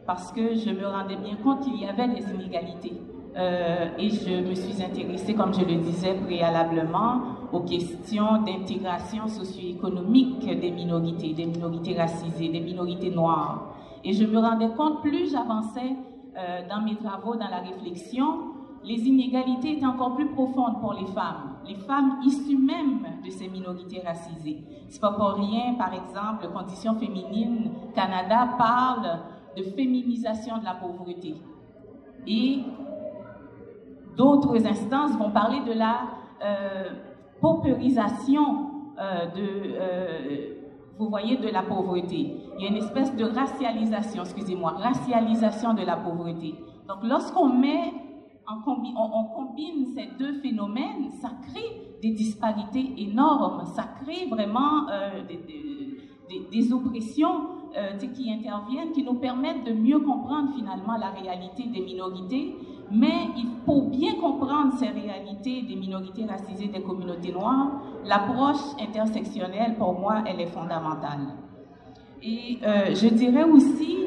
parce 0.06 0.32
que 0.32 0.56
je 0.56 0.70
me 0.70 0.86
rendais 0.86 1.16
bien 1.16 1.36
compte 1.44 1.62
qu'il 1.62 1.80
y 1.82 1.86
avait 1.86 2.08
des 2.08 2.24
inégalités. 2.34 2.94
Euh, 3.38 3.90
et 3.98 4.10
je 4.10 4.48
me 4.48 4.54
suis 4.54 4.82
intéressée, 4.82 5.34
comme 5.34 5.54
je 5.54 5.62
le 5.62 5.76
disais 5.76 6.14
préalablement, 6.14 7.22
aux 7.52 7.62
questions 7.62 8.42
d'intégration 8.44 9.28
socio-économique 9.28 10.46
des 10.46 10.72
minorités, 10.72 11.34
des 11.34 11.46
minorités 11.46 11.98
racisées, 11.98 12.50
des 12.50 12.62
minorités 12.62 13.10
noires. 13.10 13.76
Et 14.04 14.14
je 14.14 14.26
me 14.26 14.38
rendais 14.40 14.70
compte, 14.78 15.02
plus 15.02 15.32
j'avançais 15.32 15.96
euh, 16.38 16.62
dans 16.70 16.82
mes 16.82 16.96
travaux, 16.96 17.36
dans 17.36 17.50
la 17.50 17.60
réflexion, 17.60 18.52
les 18.86 19.08
inégalités 19.08 19.74
étaient 19.74 19.86
encore 19.86 20.16
plus 20.16 20.28
profondes 20.28 20.80
pour 20.80 20.94
les 20.94 21.08
femmes, 21.08 21.56
les 21.68 21.76
femmes 21.76 22.20
issues 22.24 22.58
même 22.58 23.00
de 23.26 23.30
ces 23.30 23.48
minorités 23.48 24.02
racisées. 24.06 24.64
C'est 24.90 25.02
pas 25.02 25.12
pour 25.12 25.34
rien, 25.34 25.74
par 25.74 25.94
exemple, 25.94 26.48
Conditions 26.54 26.94
féminines 26.96 27.72
Canada 27.96 28.50
parle 28.58 29.20
de 29.58 29.64
féminisation 29.64 30.60
de 30.60 30.66
la 30.66 30.76
pauvreté. 30.76 31.36
Et 32.28 32.60
d'autres 34.16 34.66
instances 34.66 35.18
vont 35.18 35.32
parler 35.32 35.62
de 35.62 35.74
la 35.74 36.02
euh, 36.44 36.90
paupérisation 37.42 38.72
euh, 39.00 39.26
de, 39.36 39.76
euh, 39.80 40.56
vous 40.98 41.10
voyez, 41.10 41.38
de 41.38 41.50
la 41.50 41.64
pauvreté. 41.64 42.38
Il 42.58 42.64
y 42.64 42.68
a 42.68 42.70
une 42.70 42.78
espèce 42.78 43.16
de 43.16 43.26
racialisation, 43.26 44.24
excusez-moi, 44.24 44.72
racialisation 44.78 45.74
de 45.74 45.84
la 45.84 45.98
pauvreté. 45.98 46.56
Donc, 46.88 46.98
lorsqu'on 47.04 47.50
met 47.50 47.92
on, 48.48 48.62
combi 48.62 48.94
on, 48.96 49.10
on, 49.14 49.24
combine 49.26 49.86
ces 49.96 50.08
deux 50.18 50.34
phénomènes, 50.42 51.12
ça 51.22 51.32
crée 51.48 51.86
des 52.02 52.12
disparités 52.12 52.94
énormes, 52.98 53.66
ça 53.66 53.84
crée 54.02 54.28
vraiment 54.30 54.88
euh, 54.90 55.24
des, 55.28 56.74
oppressions 56.74 57.48
euh, 57.78 57.98
qui 57.98 58.32
interviennent, 58.32 58.92
qui 58.92 59.04
nous 59.04 59.16
permettent 59.16 59.64
de 59.64 59.74
mieux 59.74 60.00
comprendre 60.00 60.52
finalement 60.56 60.98
la 60.98 61.10
réalité 61.10 61.64
des 61.68 61.82
minorités. 61.82 62.56
Mais 62.92 63.30
faut 63.66 63.90
bien 63.90 64.14
comprendre 64.16 64.74
ces 64.78 64.90
réalités 64.90 65.64
des 65.64 65.76
minorités 65.76 66.26
racisées, 66.26 66.68
des 66.68 66.84
communautés 66.84 67.32
noires. 67.32 67.82
L'approche 68.06 68.62
intersectionnelle, 68.80 69.76
pour 69.76 70.00
moi, 70.00 70.24
elle 70.28 70.40
est 70.40 70.52
fondamentale. 70.52 71.34
Et 72.22 72.60
euh, 72.64 72.94
je 72.94 73.08
dirais 73.08 73.44
aussi, 73.44 73.98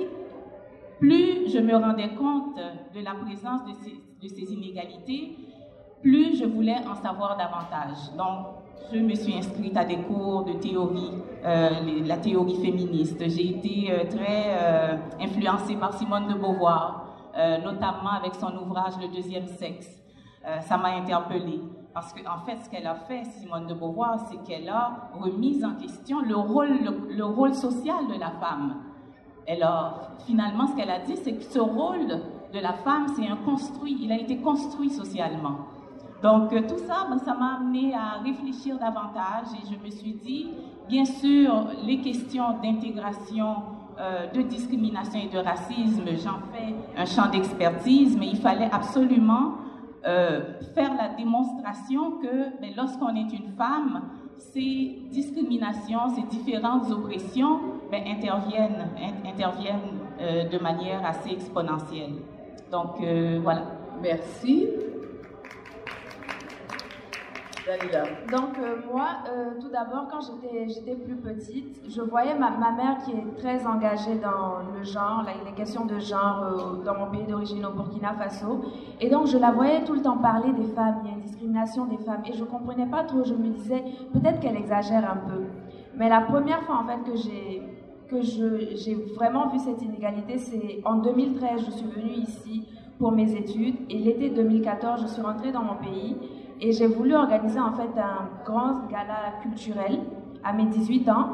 plus 1.01 1.48
je 1.48 1.59
me 1.59 1.74
rendais 1.74 2.14
compte 2.14 2.57
de 2.94 3.01
la 3.01 3.14
présence 3.14 3.64
de 3.64 3.72
ces, 3.83 3.96
de 4.22 4.28
ces 4.28 4.52
inégalités, 4.52 5.37
plus 6.02 6.38
je 6.38 6.44
voulais 6.44 6.76
en 6.87 6.94
savoir 6.94 7.37
davantage. 7.37 8.12
Donc, 8.16 8.46
je 8.92 8.98
me 8.98 9.14
suis 9.14 9.37
inscrite 9.37 9.76
à 9.76 9.85
des 9.85 9.98
cours 9.98 10.44
de 10.44 10.54
théorie, 10.54 11.12
euh, 11.44 11.70
la 12.07 12.16
théorie 12.16 12.57
féministe. 12.57 13.22
J'ai 13.28 13.50
été 13.50 13.92
euh, 13.92 14.04
très 14.09 14.46
euh, 14.48 14.96
influencée 15.20 15.76
par 15.76 15.92
Simone 15.92 16.28
de 16.28 16.35
Beauvoir, 16.35 17.04
notamment 17.62 18.11
avec 18.18 18.35
son 18.35 18.52
ouvrage 18.57 18.94
Le 19.00 19.14
deuxième 19.14 19.46
sexe. 19.46 19.88
Ça 20.62 20.76
m'a 20.76 20.88
interpellée. 20.96 21.61
Parce 21.94 22.12
qu'en 22.12 22.37
en 22.37 22.44
fait, 22.44 22.57
ce 22.64 22.70
qu'elle 22.70 22.87
a 22.87 22.96
fait, 22.96 23.24
Simone 23.24 23.66
de 23.68 23.74
Beauvoir, 23.74 24.18
c'est 24.28 24.42
qu'elle 24.42 24.68
a 24.68 25.11
remis 25.20 25.64
en 25.64 25.74
question 25.74 26.20
le 26.20 26.35
rôle, 26.35 26.70
le, 26.83 27.14
le 27.14 27.24
rôle 27.24 27.54
social 27.54 28.09
de 28.09 28.18
la 28.18 28.31
femme. 28.31 28.83
Elle 29.46 29.62
a, 29.62 30.16
finalement, 30.26 30.66
ce 30.66 30.74
qu'elle 30.74 30.90
a 30.90 30.98
dit, 30.98 31.16
c'est 31.16 31.35
que 31.35 31.44
ce 31.44 31.61
rôle 31.61 32.20
de 32.52 32.61
la 32.61 32.72
femme, 32.72 33.06
c'est 33.16 33.26
un 33.26 33.37
construit, 33.37 33.98
il 34.00 34.12
a 34.12 34.18
été 34.18 34.38
construit 34.38 34.90
socialement. 34.90 35.66
Donc 36.22 36.52
euh, 36.52 36.62
tout 36.62 36.78
ça, 36.78 37.06
ben, 37.08 37.18
ça 37.18 37.34
m'a 37.34 37.56
amené 37.56 37.94
à 37.94 38.20
réfléchir 38.22 38.78
davantage 38.78 39.46
et 39.54 39.72
je 39.72 39.84
me 39.84 39.90
suis 39.90 40.14
dit, 40.14 40.48
bien 40.88 41.04
sûr, 41.04 41.68
les 41.84 42.00
questions 42.00 42.58
d'intégration, 42.62 43.56
euh, 44.00 44.26
de 44.32 44.42
discrimination 44.42 45.20
et 45.20 45.28
de 45.28 45.38
racisme, 45.38 46.06
j'en 46.16 46.40
fais 46.52 46.74
un 46.96 47.04
champ 47.04 47.30
d'expertise, 47.30 48.16
mais 48.18 48.28
il 48.28 48.38
fallait 48.38 48.70
absolument 48.72 49.54
euh, 50.06 50.40
faire 50.74 50.92
la 50.94 51.11
démonstration 51.11 52.18
que 52.22 52.61
ben, 52.61 52.72
lorsqu'on 52.76 53.14
est 53.14 53.32
une 53.32 53.52
femme, 53.56 54.02
ces 54.38 55.02
discriminations, 55.11 56.08
ces 56.08 56.22
différentes 56.22 56.90
oppressions 56.90 57.61
ben, 57.92 58.02
interviennent, 58.06 58.88
in 58.98 59.28
interviennent 59.28 59.98
de 60.50 60.58
manière 60.58 61.06
assez 61.06 61.30
exponentielle. 61.30 62.14
Donc 62.70 63.00
euh, 63.00 63.40
voilà. 63.42 63.62
Merci. 64.02 64.68
Dalila. 67.66 68.04
Donc 68.31 68.59
euh, 68.59 68.76
moi, 68.90 69.09
euh, 69.28 69.61
tout 69.61 69.68
d'abord, 69.68 70.09
quand 70.11 70.20
j'étais 70.20 70.94
plus 70.94 71.16
petite, 71.16 71.83
je 71.87 72.00
voyais 72.00 72.35
ma, 72.35 72.50
mère 72.50 72.98
qui 73.04 73.12
est 73.12 73.37
très 73.37 73.66
engagée 73.66 74.14
dans 74.14 74.61
le 74.74 74.83
genre, 74.85 75.22
là, 75.24 75.33
les 75.44 75.52
questions 75.52 75.85
de 75.85 75.98
genre 75.98 76.78
dans 76.85 76.94
mon 76.94 77.11
pays 77.11 77.26
d'origine 77.26 77.66
au 77.66 77.72
Burkina 77.72 78.14
Faso. 78.14 78.62
Et 79.00 79.11
donc 79.11 79.26
je 79.26 79.37
la 79.37 79.50
voyais 79.50 79.85
tout 79.85 79.94
le 79.94 80.02
temps 80.02 80.16
parler 80.16 80.52
des 80.52 80.68
femmes, 80.68 81.00
il 81.04 81.11
y 81.11 81.12
a 81.12 81.16
une 81.16 81.22
discrimination 81.22 81.85
des 81.87 81.98
femmes. 81.98 82.22
Et 82.24 82.33
je 82.33 82.44
comprenais 82.44 82.87
pas 82.87 83.04
trop, 83.04 83.22
je 83.24 83.35
me 83.35 83.48
disais, 83.48 83.85
peut-être 84.14 84.40
qu'elle 84.40 84.57
exagère 84.57 85.04
un 85.11 85.28
peu. 85.28 85.44
Mais 85.94 86.09
la 86.09 86.22
première 86.22 86.62
fois 86.62 86.76
en 86.76 86.87
fait 86.87 87.11
que 87.11 87.16
j'ai 87.16 87.77
que 88.08 88.22
j'ai 88.22 88.94
vraiment 89.14 89.48
vu 89.48 89.58
cette 89.58 89.82
inégalité, 89.82 90.38
c'est 90.38 90.80
en 90.84 90.96
2013, 90.96 91.66
je 91.66 91.70
suis 91.70 91.86
venue 91.86 92.12
ici 92.12 92.64
pour 92.98 93.12
mes 93.12 93.32
études 93.32 93.76
et 93.90 93.98
l'été 93.98 94.30
2014, 94.30 95.02
je 95.02 95.06
suis 95.06 95.22
rentrée 95.22 95.52
dans 95.52 95.62
mon 95.62 95.76
pays 95.76 96.16
et 96.60 96.72
j'ai 96.72 96.86
voulu 96.86 97.14
organiser 97.14 97.60
en 97.60 97.72
fait 97.72 97.98
un 97.98 98.28
grand 98.44 98.88
gala 98.88 99.40
culturel 99.42 100.00
à 100.42 100.52
mes 100.52 100.66
18 100.66 101.08
ans. 101.08 101.28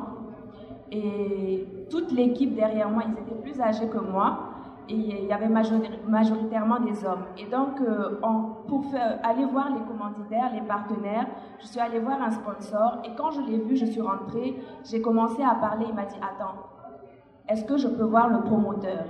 Et 0.90 1.66
toute 1.90 2.12
l'équipe 2.12 2.54
derrière 2.54 2.90
moi, 2.90 3.04
ils 3.06 3.12
étaient 3.12 3.40
plus 3.42 3.60
âgés 3.60 3.88
que 3.88 3.98
moi 3.98 4.53
et 4.88 5.22
il 5.22 5.26
y 5.26 5.32
avait 5.32 5.48
majoritairement 5.48 6.80
des 6.80 7.04
hommes. 7.04 7.24
Et 7.38 7.46
donc, 7.46 7.80
euh, 7.80 8.20
pour 8.68 8.84
aller 9.22 9.44
voir 9.46 9.70
les 9.70 9.80
commanditaires, 9.80 10.52
les 10.54 10.62
partenaires, 10.62 11.26
je 11.60 11.66
suis 11.66 11.80
allée 11.80 11.98
voir 11.98 12.20
un 12.22 12.30
sponsor 12.30 12.98
et 13.04 13.10
quand 13.16 13.30
je 13.30 13.40
l'ai 13.42 13.58
vu, 13.58 13.76
je 13.76 13.86
suis 13.86 14.00
rentrée, 14.00 14.56
j'ai 14.84 15.00
commencé 15.00 15.42
à 15.42 15.54
parler, 15.54 15.86
il 15.88 15.94
m'a 15.94 16.04
dit, 16.04 16.16
attends, 16.16 16.56
est-ce 17.48 17.64
que 17.64 17.76
je 17.76 17.88
peux 17.88 18.04
voir 18.04 18.28
le 18.28 18.40
promoteur? 18.40 19.04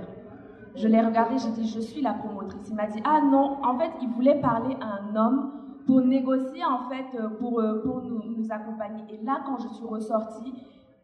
Je 0.75 0.87
l'ai 0.89 1.01
regardé, 1.01 1.37
j'ai 1.37 1.51
dit, 1.51 1.67
je 1.67 1.79
suis 1.79 2.01
la 2.01 2.13
promotrice. 2.13 2.67
Il 2.69 2.75
m'a 2.75 2.87
dit, 2.87 3.01
ah 3.05 3.21
non, 3.21 3.57
en 3.63 3.77
fait, 3.77 3.91
il 4.01 4.09
voulait 4.09 4.41
parler 4.41 4.75
à 4.81 4.99
un 5.01 5.15
homme 5.15 5.51
pour 5.87 6.01
négocier, 6.01 6.63
en 6.65 6.89
fait, 6.89 7.17
euh, 7.17 7.29
pour, 7.39 7.59
euh, 7.59 7.81
pour 7.83 8.01
nous 8.01 8.51
accompagner. 8.51 9.03
Et 9.09 9.23
là, 9.23 9.41
quand 9.45 9.57
je 9.59 9.69
suis 9.69 9.85
ressortie, 9.85 10.53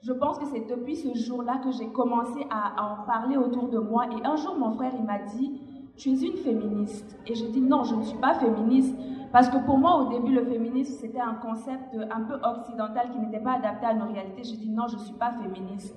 je 0.04 0.14
pense 0.14 0.40
que 0.40 0.46
c'est 0.46 0.68
depuis 0.68 0.96
ce 0.96 1.14
jour-là 1.16 1.60
que 1.64 1.72
j'ai 1.72 1.88
commencé 1.88 2.46
à, 2.50 2.74
en 2.84 3.06
parler 3.06 3.38
autour 3.38 3.70
de 3.70 3.78
moi. 3.78 4.06
Et 4.12 4.26
un 4.26 4.36
jour, 4.36 4.58
mon 4.58 4.72
frère, 4.72 4.92
il 4.98 5.06
m'a 5.06 5.20
dit, 5.20 5.62
tu 5.96 6.10
es 6.10 6.22
une 6.22 6.38
féministe. 6.38 7.18
Et 7.28 7.36
j'ai 7.36 7.48
dit, 7.50 7.62
non, 7.62 7.84
je 7.84 7.96
ne 7.96 8.04
suis 8.04 8.18
pas 8.18 8.34
féministe. 8.34 8.96
Parce 9.32 9.48
que 9.50 9.58
pour 9.64 9.78
moi, 9.78 10.02
au 10.02 10.10
début, 10.10 10.34
le 10.34 10.44
féminisme, 10.44 10.94
c'était 11.00 11.20
un 11.20 11.36
concept 11.36 11.96
un 12.10 12.22
peu 12.22 12.34
occidental 12.44 13.12
qui 13.12 13.20
n'était 13.20 13.44
pas 13.44 13.54
adapté 13.54 13.86
à 13.86 13.94
nos 13.94 14.12
réalités. 14.12 14.44
J'ai 14.44 14.58
dit, 14.58 14.70
non, 14.70 14.88
je 14.88 14.96
ne 14.96 15.02
suis 15.02 15.14
pas 15.14 15.32
féministe. 15.32 15.96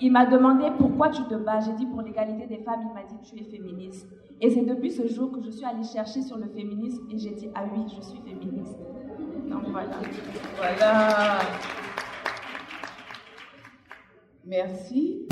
Il 0.00 0.12
m'a 0.12 0.26
demandé 0.26 0.66
pourquoi 0.76 1.08
tu 1.08 1.22
te 1.24 1.34
bats? 1.34 1.60
J'ai 1.60 1.72
dit 1.72 1.86
pour 1.86 2.02
l'égalité 2.02 2.46
des 2.46 2.58
femmes. 2.58 2.80
Il 2.82 2.94
m'a 2.94 3.02
dit 3.04 3.16
tu 3.22 3.40
es 3.40 3.44
féministe. 3.44 4.06
Et 4.40 4.50
c'est 4.50 4.62
depuis 4.62 4.90
ce 4.90 5.06
jour 5.06 5.32
que 5.32 5.40
je 5.40 5.50
suis 5.50 5.64
allée 5.64 5.84
chercher 5.84 6.20
sur 6.20 6.36
le 6.36 6.48
féminisme 6.48 7.04
et 7.10 7.16
j'ai 7.16 7.30
dit 7.30 7.48
ah 7.54 7.62
oui, 7.72 7.84
je 7.88 8.02
suis 8.02 8.18
féministe. 8.20 8.76
Donc 9.48 9.62
voilà. 9.70 9.96
Voilà. 10.58 11.38
Merci. 14.46 15.26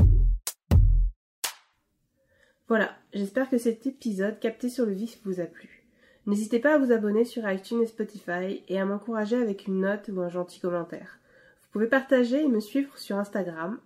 Voilà, 2.67 2.91
j'espère 3.13 3.49
que 3.49 3.59
cet 3.59 3.87
épisode 3.87 4.41
capté 4.41 4.69
sur 4.69 4.87
le 4.87 4.93
vif 4.93 5.21
vous 5.25 5.41
a 5.41 5.45
plu. 5.45 5.85
N'hésitez 6.27 6.59
pas 6.59 6.75
à 6.75 6.79
vous 6.79 6.91
abonner 6.91 7.25
sur 7.25 7.49
iTunes 7.49 7.83
et 7.83 7.87
Spotify 7.87 8.65
et 8.67 8.81
à 8.81 8.85
m'encourager 8.85 9.37
avec 9.37 9.67
une 9.67 9.81
note 9.81 10.09
ou 10.13 10.21
un 10.21 10.29
gentil 10.29 10.59
commentaire. 10.59 11.21
Vous 11.63 11.69
pouvez 11.71 11.87
partager 11.87 12.43
et 12.43 12.49
me 12.49 12.61
suivre 12.61 12.99
sur 12.99 13.17
Instagram, 13.17 13.79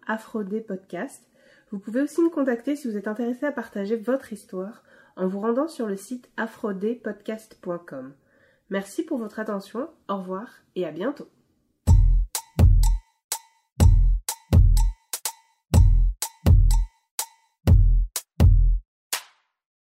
Podcast. 0.67 1.23
Vous 1.73 1.79
pouvez 1.79 2.01
aussi 2.01 2.23
me 2.23 2.31
contacter 2.31 2.77
si 2.77 2.88
vous 2.88 2.97
êtes 2.97 3.09
intéressé 3.09 3.45
à 3.45 3.53
partager 3.53 3.97
votre 3.97 4.33
histoire 4.33 4.83
en 5.17 5.27
vous 5.27 5.41
rendant 5.41 5.69
sur 5.69 5.87
le 5.87 5.97
site 5.97 6.31
afrodépodcast.com. 6.37 8.14
Merci 8.71 9.03
pour 9.03 9.19
votre 9.19 9.41
attention, 9.41 9.91
au 10.09 10.17
revoir 10.17 10.49
et 10.77 10.87
à 10.87 10.93
bientôt. 10.93 11.29